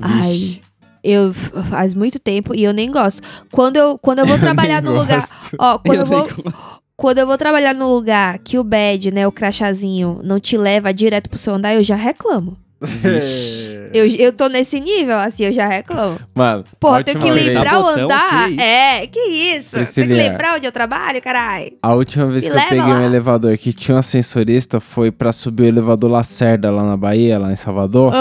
[0.01, 0.59] Ai.
[1.01, 3.21] Eu faz muito tempo e eu nem gosto.
[3.53, 5.23] Quando eu, quando eu vou trabalhar no lugar.
[5.57, 6.81] Ó, quando eu, nem vou, gosto.
[6.97, 10.93] quando eu vou trabalhar no lugar que o badge, né, o crachazinho, não te leva
[10.93, 12.57] direto pro seu andar, eu já reclamo.
[13.93, 16.19] Eu, eu tô nesse nível, assim, eu já reclamo.
[16.33, 18.49] Mano, eu tenho que lembrar o Botão, andar.
[18.49, 19.75] que é, que isso?
[19.93, 21.73] Tem que lembrar onde eu trabalho, caralho.
[21.81, 23.03] A última vez Me que eu peguei um lá.
[23.03, 27.51] elevador que tinha um ascensorista foi pra subir o elevador Lacerda lá na Bahia, lá
[27.51, 28.11] em Salvador.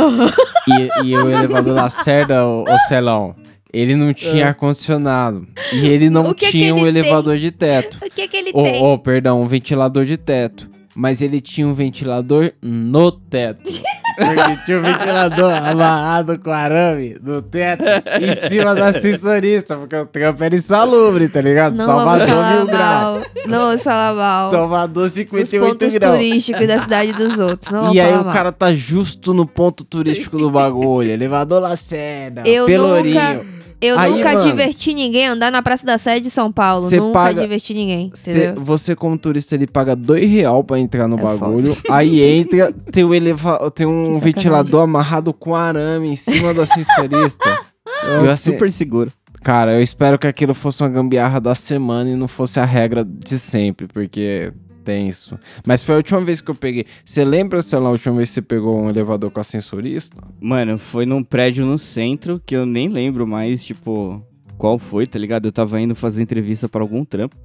[1.02, 3.34] e, e o elevador Lacerda, o, o Celão,
[3.72, 5.46] ele não tinha ar-condicionado.
[5.72, 7.02] E ele não O que que tinha um ele tem?
[7.02, 7.96] elevador de teto.
[8.04, 8.82] O que que ele Oh, tem?
[8.84, 10.70] oh, perdão, um ventilador de teto.
[10.94, 13.72] Mas ele tinha um ventilador no teto.
[14.16, 17.82] Porque tinha um ventilador amarrado com arame no teto
[18.20, 21.76] em cima da assessorista, porque o trampo era insalubre, tá ligado?
[21.76, 23.24] Não Salvador mil graus.
[23.46, 24.50] Não vamos falar mal.
[24.50, 26.14] Salvador Os 58 pontos graus.
[26.16, 27.70] turísticos da cidade dos outros.
[27.70, 31.10] Não E aí o cara tá justo no ponto turístico do bagulho.
[31.10, 33.14] Elevador Lacerda, Eu Pelourinho.
[33.20, 36.88] nunca- Eu Aí, nunca mano, diverti ninguém andar na Praça da Sé de São Paulo.
[36.88, 41.18] nunca paga- diverti ninguém, Cê- você, como turista, ele paga dois real pra entrar no
[41.18, 41.76] É bagulho.
[41.90, 47.58] Aí entra, tem, um eleva tem um ventilador amarrado com arame em cima do ascensorista.
[48.06, 49.12] Eu, É assim, super seguro.
[49.44, 53.04] Cara, eu espero que aquilo fosse uma gambiarra da semana e não fosse a regra
[53.04, 54.52] de sempre, porque
[54.82, 55.38] tem isso.
[55.66, 56.86] Mas foi a última vez que eu peguei.
[57.04, 60.16] Você lembra, sei lá, a última vez que você pegou um elevador com ascensorista?
[60.40, 64.22] Mano, foi num prédio no centro que eu nem lembro mais, tipo,
[64.58, 65.46] qual foi, tá ligado?
[65.46, 67.36] Eu tava indo fazer entrevista pra algum trampo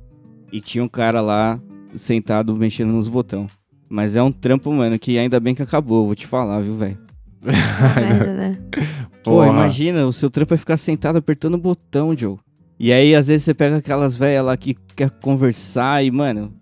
[0.51, 1.59] e tinha um cara lá
[1.95, 3.47] sentado mexendo nos botão.
[3.89, 6.97] Mas é um trampo, mano, que ainda bem que acabou, vou te falar, viu, velho?
[7.41, 8.57] Merda, né?
[9.23, 9.47] Pô, Porra.
[9.49, 12.37] imagina, o seu trampo é ficar sentado apertando o botão, Joe.
[12.79, 16.53] E aí, às vezes, você pega aquelas velhas lá que quer conversar e, mano,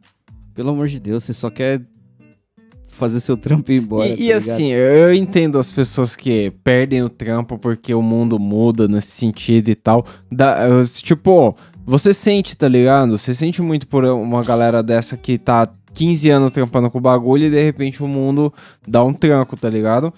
[0.55, 1.81] pelo amor de Deus, você só quer
[2.87, 4.07] fazer seu trampo e ir embora.
[4.07, 4.37] e e tá ligado?
[4.37, 9.69] assim, eu entendo as pessoas que perdem o trampo porque o mundo muda nesse sentido
[9.69, 10.05] e tal.
[10.31, 10.55] Da,
[11.03, 13.17] tipo, você sente, tá ligado?
[13.17, 17.47] Você sente muito por uma galera dessa que tá 15 anos trampando com o bagulho
[17.47, 18.53] e de repente o mundo
[18.87, 20.13] dá um tranco, tá ligado?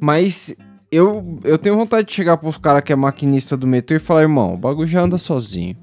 [0.00, 0.56] Mas
[0.90, 4.22] eu, eu tenho vontade de chegar pros caras que é maquinista do metrô e falar,
[4.22, 5.76] irmão, o bagulho já anda sozinho.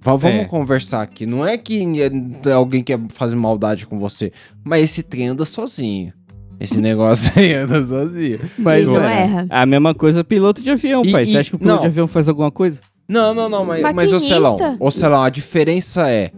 [0.00, 0.44] Va- Vamos É.
[0.44, 1.26] conversar aqui.
[1.26, 4.32] Não é que é- alguém quer fazer maldade com você,
[4.64, 6.12] mas esse trem anda sozinho.
[6.60, 8.40] Esse negócio aí anda sozinho.
[8.58, 9.46] Mas, Ele não mano, erra.
[9.50, 11.24] a mesma coisa piloto de avião, E- pai.
[11.24, 11.82] e- Você acha que o piloto não.
[11.82, 12.80] de avião faz alguma coisa?
[13.08, 14.28] Não, não, não, mas, mas ô Maquinista.
[14.34, 16.30] Celão, ô Celão, a diferença é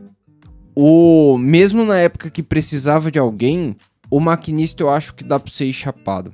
[0.76, 3.76] o mesmo na época que precisava de alguém,
[4.11, 6.32] o maquinista eu acho que dá pra você ir chapado.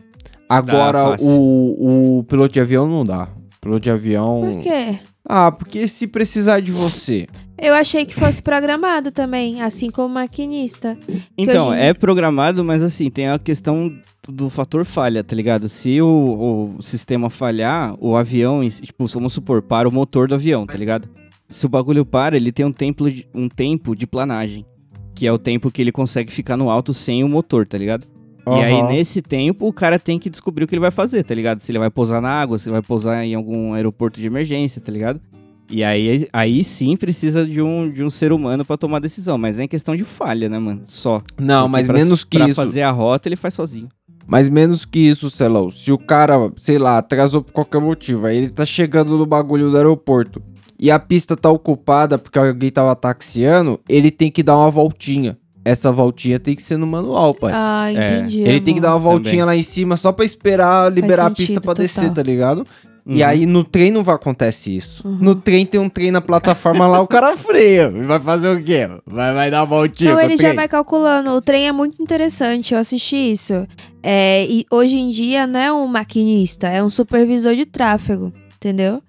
[0.49, 3.29] Agora o, o piloto de avião não dá.
[3.61, 4.43] Piloto de avião.
[4.43, 4.99] Por quê?
[5.29, 7.27] Ah, porque se precisar de você.
[7.59, 10.97] Eu achei que fosse programado também, assim como maquinista.
[11.37, 13.93] Então, hoje é programado, mas assim, tem a questão
[14.29, 15.69] do fator falha, tá ligado?
[15.69, 20.67] Se o, o sistema falhar, o avião, tipo, vamos supor, para o motor do avião,
[20.67, 21.09] tá ligado?
[21.49, 24.67] Se o bagulho para, ele tem um tempo de, um tempo de planagem,
[25.15, 28.07] que é o tempo que ele consegue ficar no alto sem o motor, tá ligado?
[28.49, 31.35] E aí, nesse tempo, o cara tem que descobrir o que ele vai fazer, tá
[31.35, 31.61] ligado?
[31.61, 34.81] Se ele vai pousar na água, se ele vai pousar em algum aeroporto de emergência,
[34.81, 35.21] tá ligado?
[35.69, 39.37] E aí, aí sim precisa de um, de um ser humano pra tomar decisão.
[39.37, 40.83] Mas é em questão de falha, né, mano?
[40.87, 41.21] Só.
[41.41, 42.55] Não, Porque mas pra- menos que pra isso.
[42.55, 43.89] fazer a rota, ele faz sozinho.
[44.29, 45.69] Mas menos que isso, Celão.
[45.71, 49.71] Se o cara, sei lá, atrasou por qualquer motivo, aí ele tá chegando no bagulho
[49.71, 50.41] do aeroporto
[50.79, 55.37] e a pista tá ocupada porque alguém tava taxiando, ele tem que dar uma voltinha.
[55.69, 57.51] Essa voltinha tem que ser no manual, pai.
[57.55, 58.19] Ah, É.
[58.19, 58.43] entendi.
[58.43, 59.13] ele tem que dar uma Também.
[59.13, 62.65] voltinha lá em cima só pra esperar liberar a pista pra descer, tá ligado?
[63.09, 63.29] E Uhum.
[63.29, 65.07] aí no trem não vai acontecer isso.
[65.07, 65.19] Uhum.
[65.21, 67.93] No trem tem um trem na plataforma lá, o cara freia.
[67.95, 68.89] E vai fazer o quê?
[69.07, 71.31] Vai, vai dar uma voltinha Não, ele já vai calculando.
[71.31, 73.67] O trem é muito interessante, eu assisti isso.
[74.03, 79.01] É, e hoje em dia não é um maquinista, é um supervisor de tráfego, entendeu?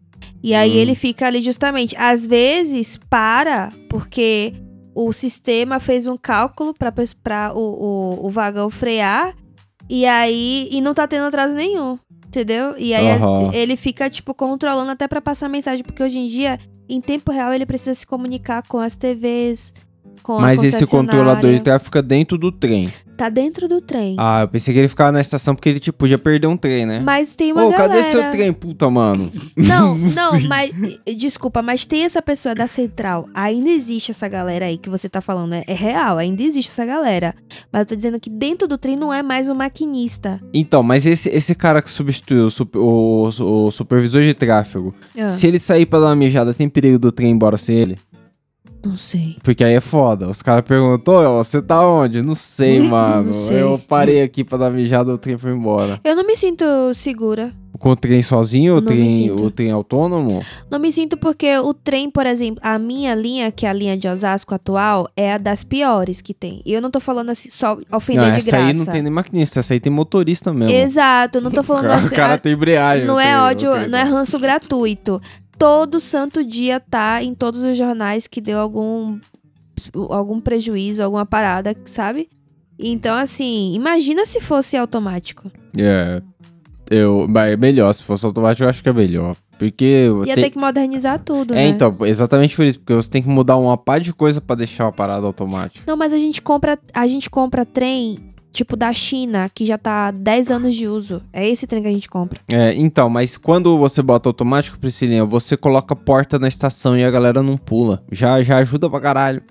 [0.43, 0.79] E aí Hum.
[0.79, 1.95] ele fica ali justamente.
[1.97, 4.53] Às vezes para, porque
[5.05, 9.35] o sistema fez um cálculo para o, o, o vagão frear,
[9.87, 10.67] e aí.
[10.71, 11.99] E não tá tendo atraso nenhum.
[12.25, 12.75] Entendeu?
[12.77, 13.51] E aí Aham.
[13.53, 17.53] ele fica, tipo, controlando até pra passar mensagem, porque hoje em dia, em tempo real,
[17.53, 19.73] ele precisa se comunicar com as TVs,
[20.23, 22.87] com Mas esse controlador de tráfego fica dentro do trem.
[23.17, 24.15] Tá dentro do trem.
[24.19, 26.85] Ah, eu pensei que ele ficava na estação porque ele, tipo, podia perder um trem,
[26.85, 26.99] né?
[26.99, 27.89] Mas tem uma Ô, galera...
[27.89, 29.31] cadê seu trem, puta, mano?
[29.57, 30.71] Não, não, mas...
[31.17, 33.27] Desculpa, mas tem essa pessoa da central.
[33.33, 35.53] Ainda existe essa galera aí que você tá falando.
[35.53, 37.33] É, é real, ainda existe essa galera.
[37.73, 40.39] Mas eu tô dizendo que dentro do trem não é mais um maquinista.
[40.53, 45.47] Então, mas esse, esse cara que substituiu o, o- o supervisor de tráfego, Ah, se
[45.47, 47.97] ele sair pra dar uma mijada, tem perigo do trem ir embora sem ele?
[48.87, 49.37] Não sei.
[49.43, 50.27] Porque aí é foda.
[50.29, 52.21] Os caras perguntam, "Ô, você tá onde?
[52.21, 53.25] Não sei, mano.
[53.27, 53.61] Não sei.
[53.61, 55.99] Eu parei aqui pra dar mijada, o trem foi embora.
[56.03, 57.51] Eu não me sinto segura.
[57.79, 59.45] Com o trem sozinho, o Não me trem, sinto.
[59.45, 60.43] o trem autônomo?
[60.71, 63.95] Não me sinto porque o trem, por exemplo, a minha linha, que é a linha
[63.95, 66.59] de Osasco atual, é a das piores que tem.
[66.65, 68.65] E eu não tô falando assim, só ofender não, de essa graça.
[68.65, 70.73] aí não tem nem maquinista, essa aí tem motorista mesmo.
[70.75, 72.07] Exato, eu não tô falando cara, assim.
[72.07, 73.05] o cara a- tem embreagem.
[73.05, 75.21] não o é trem- o ódio, trem não é ranço gratuito.
[75.57, 79.19] Todo santo dia tá em todos os jornais que deu algum
[80.09, 82.29] algum prejuízo, alguma parada, sabe?
[82.79, 85.51] Então, assim, imagina se fosse automático.
[85.77, 86.21] É.
[86.89, 89.35] Eu, mas é melhor, se fosse automático, eu acho que é melhor.
[89.57, 90.07] Porque.
[90.25, 91.67] Ia ter que modernizar tudo, É, né?
[91.67, 94.87] então, exatamente por isso, porque você tem que mudar uma par de coisa pra deixar
[94.87, 95.83] a parada automática.
[95.87, 98.19] Não, mas a gente compra, a gente compra trem
[98.51, 101.21] tipo da China, que já tá há 10 anos de uso.
[101.31, 102.39] É esse trem que a gente compra.
[102.51, 107.03] É, então, mas quando você bota automático, Priscilinha, você coloca a porta na estação e
[107.03, 108.03] a galera não pula.
[108.11, 109.41] Já, já ajuda pra caralho.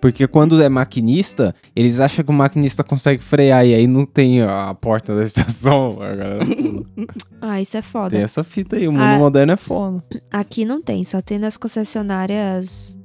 [0.00, 4.40] Porque quando é maquinista, eles acham que o maquinista consegue frear e aí não tem
[4.40, 6.84] a porta da estação, a galera pula.
[7.42, 8.10] Ah, isso é foda.
[8.10, 9.18] tem essa fita aí, o mundo Ah.
[9.18, 10.02] moderno é foda.
[10.30, 12.96] Aqui não tem, só tem nas concessionárias.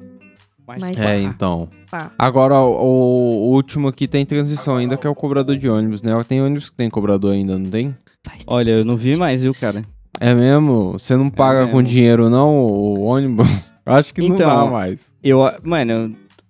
[0.67, 1.69] Mas- É, então.
[1.91, 2.11] Pá.
[2.17, 6.11] Agora, o, o último aqui tem transição ainda, que é o cobrador de ônibus, né?
[6.27, 7.95] Tem ônibus que tem cobrador ainda, não tem?
[8.23, 8.53] Faz tempo.
[8.53, 9.83] Olha, eu não vi mais, viu, cara?
[10.19, 10.93] É mesmo?
[10.93, 11.83] Você não paga com mesmo.
[11.83, 13.71] dinheiro, não, o ônibus?
[13.85, 15.07] Eu Acho que Então, não dá mais.
[15.23, 15.91] Eu, mano,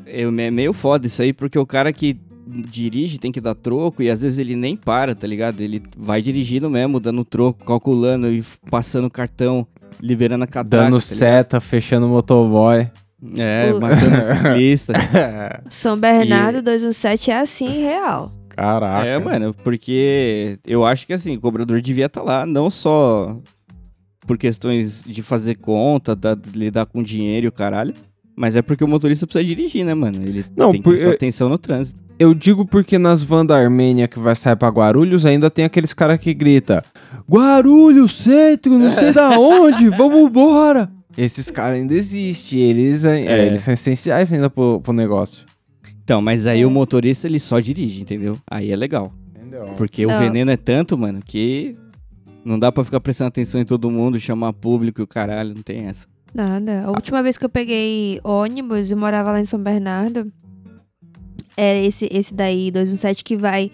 [0.06, 3.56] eu, eu- é meio foda isso aí, porque o cara que dirige tem que dar
[3.56, 5.62] troco e às vezes ele nem para, tá ligado?
[5.62, 9.66] Ele vai dirigindo mesmo, dando troco, calculando e passando cartão,
[10.00, 10.86] liberando a catraca.
[10.86, 12.88] Dando tá seta, fechando o motoboy.
[13.38, 14.94] É, O- matando o ciclista.
[15.70, 18.32] São Bernardo 217 é assim, real.
[18.50, 19.06] Caraca.
[19.06, 23.38] É, mano, porque eu acho que assim, o cobrador devia estar lá, não só
[24.26, 27.94] por questões de fazer conta, da- lidar com dinheiro e o caralho,
[28.36, 30.22] mas é porque o motorista precisa dirigir, né, mano?
[30.24, 32.00] Ele Não, tem que prestar eu- atenção no trânsito.
[32.18, 35.94] Eu digo porque nas van da Armênia que vai sair pra Guarulhos ainda tem aqueles
[35.94, 36.82] caras que grita
[37.30, 40.90] Guarulhos, centro, não sei da onde, vamos embora.
[41.18, 43.46] Esses caras ainda existem, eles, é, É.
[43.46, 45.44] eles são essenciais ainda pro, pro negócio.
[46.04, 46.66] Então, mas aí É.
[46.66, 48.38] o motorista ele só dirige, entendeu?
[48.50, 49.14] Aí é legal.
[49.36, 49.74] Entendeu?
[49.78, 50.20] Porque o Não.
[50.20, 51.76] veneno é tanto, mano, que
[52.44, 55.64] não dá pra ficar prestando atenção em todo mundo, chamar público e o caralho, não
[55.64, 56.06] tem essa.
[56.34, 56.84] Nada.
[56.86, 60.30] A última vez que eu peguei ônibus e morava lá em São Bernardo,
[61.56, 63.72] era esse, esse daí, 217, que vai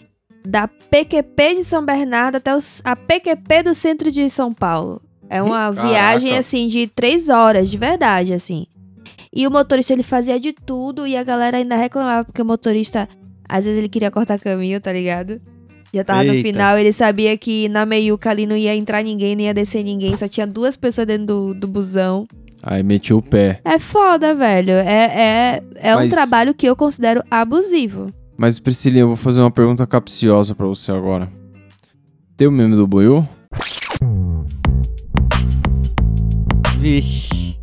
[0.48, 5.02] da PQP de São Bernardo até os, a PQP do centro de São Paulo.
[5.34, 5.88] É uma Caraca.
[5.88, 8.66] viagem, assim, de três horas, de verdade, assim.
[9.34, 13.08] E o motorista, ele fazia de tudo e a galera ainda reclamava, porque o motorista,
[13.48, 15.40] às vezes ele queria cortar caminho, tá ligado?
[15.94, 16.48] Já tava no Eita.
[16.50, 20.16] final, ele sabia que na meiuca ali não ia entrar ninguém, nem ia descer ninguém,
[20.18, 22.28] só tinha duas pessoas dentro do, do busão.
[22.62, 23.62] Aí meti o pé.
[23.64, 24.72] É foda, velho.
[24.74, 28.14] É, é, é um Mas- trabalho que eu considero abusivo.
[28.38, 31.30] Mas Priscilinha, eu vou fazer uma pergunta capciosa pra você agora.
[32.36, 33.28] Tem o meme do Buiu?
[36.82, 37.60] Vixe.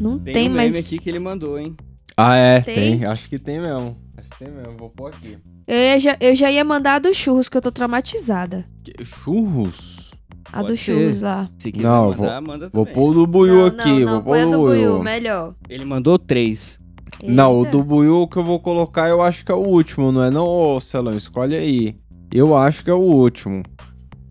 [0.00, 0.72] Não Tem, tem, um mas.
[0.72, 1.74] meme aqui que ele mandou, hein?
[2.16, 2.98] Ah, é, Tem?
[2.98, 3.04] tem.
[3.06, 3.96] Acho que tem mesmo.
[4.16, 5.36] Acho que Tem mesmo, vou pôr aqui.
[5.66, 8.64] Eu, já, eu já ia mandar a do churros, que eu tô traumatizada.
[8.84, 10.12] Que- Churros?
[10.52, 10.94] A Pode do ser.
[10.96, 11.48] churros lá.
[11.58, 12.94] Se quiser Não, mandar, manda Vou também.
[12.94, 15.54] pôr o do Buiu não, aqui, não, vou não, pôr põe o do Buiu, melhor.
[15.68, 16.78] Ele mandou três.
[17.20, 17.70] Não, o Eita.
[17.72, 20.46] do Buiu que eu vou colocar eu acho que é o último, não é não,
[20.46, 21.16] ô Celão?
[21.16, 21.96] Escolhe aí.
[22.32, 23.64] Eu acho que é o último.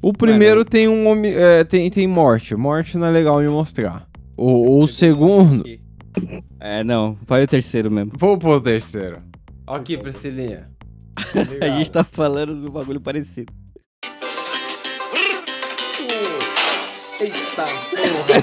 [0.01, 2.55] O primeiro tem um é, tem, tem morte.
[2.55, 4.07] Morte não é legal de mostrar.
[4.43, 5.63] O, o segundo.
[6.59, 7.15] É, não.
[7.27, 8.11] Vai o terceiro mesmo.
[8.17, 9.21] Vou pôr o terceiro.
[9.67, 10.67] Aqui, Priscilinha.
[11.61, 13.53] A gente tá falando do bagulho parecido.
[17.19, 18.41] Eita porra!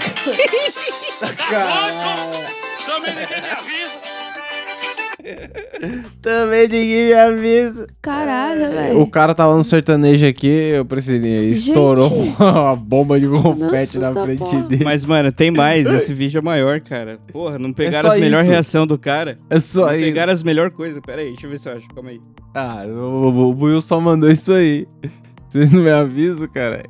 [1.51, 2.47] Caralho!
[2.87, 3.88] Também ninguém me avisa.
[8.03, 9.07] Caralho, O velho.
[9.07, 12.37] cara tava no sertanejo aqui, o Priscilinha, estourou Gente.
[12.41, 14.63] uma bomba de confete na frente porra.
[14.63, 14.85] dele.
[14.85, 15.87] Mas, mano, tem mais.
[15.93, 17.19] Esse vídeo é maior, cara.
[17.33, 18.53] Porra, não pegaram só as melhores isso.
[18.53, 19.37] reações do cara.
[19.51, 20.03] É só Não aí.
[20.03, 21.01] pegaram as melhores coisas.
[21.05, 21.89] Pera aí, deixa eu ver se eu acho.
[21.89, 22.21] Calma aí.
[22.55, 24.87] Ah, o, o Will só mandou isso aí.
[25.49, 26.83] Vocês não me avisam, cara?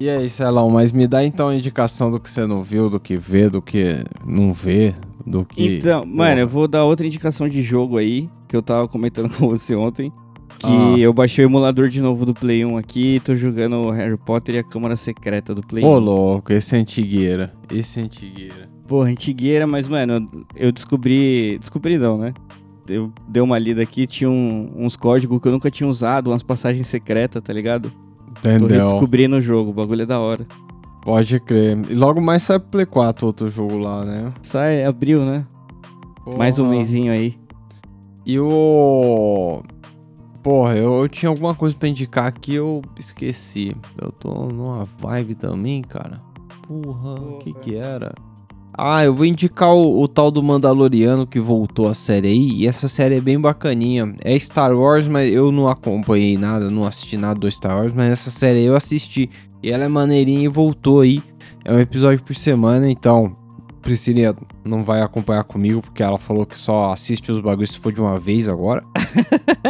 [0.00, 2.98] E aí, Celão, mas me dá então a indicação do que você não viu, do
[2.98, 4.92] que vê, do que não vê,
[5.26, 5.76] do que.
[5.76, 9.48] Então, mano, eu vou dar outra indicação de jogo aí, que eu tava comentando com
[9.48, 10.12] você ontem.
[10.58, 10.96] Que Ah.
[10.98, 14.54] eu baixei o emulador de novo do Play 1 aqui e tô jogando Harry Potter
[14.54, 15.98] e a Câmara Secreta do Play Ô, 1.
[15.98, 17.52] louco, esse é antigueira.
[17.72, 18.68] Esse é antigueira.
[18.86, 21.56] Porra, antigueira, mas, mano, eu descobri.
[21.58, 22.32] Descobri não, né?
[22.88, 26.42] Eu dei uma lida aqui, tinha um- uns códigos que eu nunca tinha usado, umas
[26.42, 27.90] passagens secretas, tá ligado?
[28.42, 28.68] Tô Entendeu?
[28.84, 30.46] redescobrindo o jogo, o bagulho é da hora.
[31.04, 31.78] Pode crer.
[31.90, 34.32] E logo mais sai pro Play 4 outro jogo lá, né?
[34.42, 35.44] Sai, abril, né?
[36.38, 36.76] Mais um Porra.
[36.76, 37.36] mêsinho aí.
[38.24, 39.62] E o.
[40.42, 43.76] Porra, eu, eu tinha alguma coisa pra indicar aqui, eu esqueci.
[44.00, 46.20] Eu tô numa vibe também, cara.
[46.66, 47.62] Porra, o que Porra.
[47.64, 48.14] que era?
[48.76, 52.48] Ah, eu vou indicar o, o tal do Mandaloriano que voltou a série aí.
[52.62, 54.14] E essa série é bem bacaninha.
[54.24, 57.92] É Star Wars, mas eu não acompanhei nada, não assisti nada do Star Wars.
[57.94, 59.30] Mas essa série aí eu assisti.
[59.64, 61.22] E ela é maneirinha e voltou aí.
[61.64, 63.34] É um episódio por semana, então.
[63.80, 67.90] Priscilia não vai acompanhar comigo, porque ela falou que só assiste os bagulhos se for
[67.90, 68.82] de uma vez agora.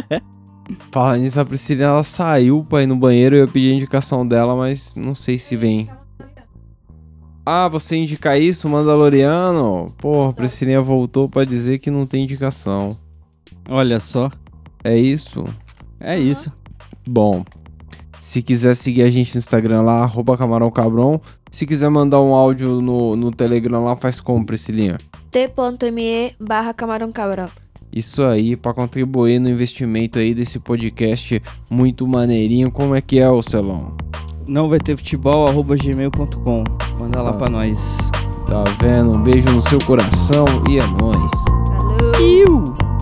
[0.91, 4.27] Falando nisso, a Priscila ela saiu pra ir no banheiro e eu pedi a indicação
[4.27, 5.89] dela, mas não sei se vem.
[7.47, 9.95] Ah, você indica isso, Mandaloriano?
[9.99, 12.99] Porra, a Priscilinha voltou pra dizer que não tem indicação.
[13.69, 14.29] Olha só.
[14.83, 15.45] É isso?
[16.01, 16.53] É isso.
[17.07, 17.45] Bom,
[18.25, 21.21] se quiser seguir a gente no Instagram lá, arroba Camarão Cabron.
[21.51, 24.97] Se quiser mandar um áudio no, no Telegram lá, faz como, Priscilinha?
[25.31, 27.49] T.me barra camarão cabrão.
[27.93, 32.71] Isso aí, pra contribuir no investimento aí desse podcast muito maneirinho.
[32.71, 33.95] Como é que é, o Celão?
[34.49, 36.65] Não vai ter futebol, arroba gmail.com.
[36.99, 37.35] Manda lá Ah.
[37.35, 38.11] pra nós.
[38.47, 39.19] Tá vendo?
[39.19, 41.31] Um beijo no seu coração e é nóis.
[41.47, 42.21] Falou!
[42.21, 42.94] Iu!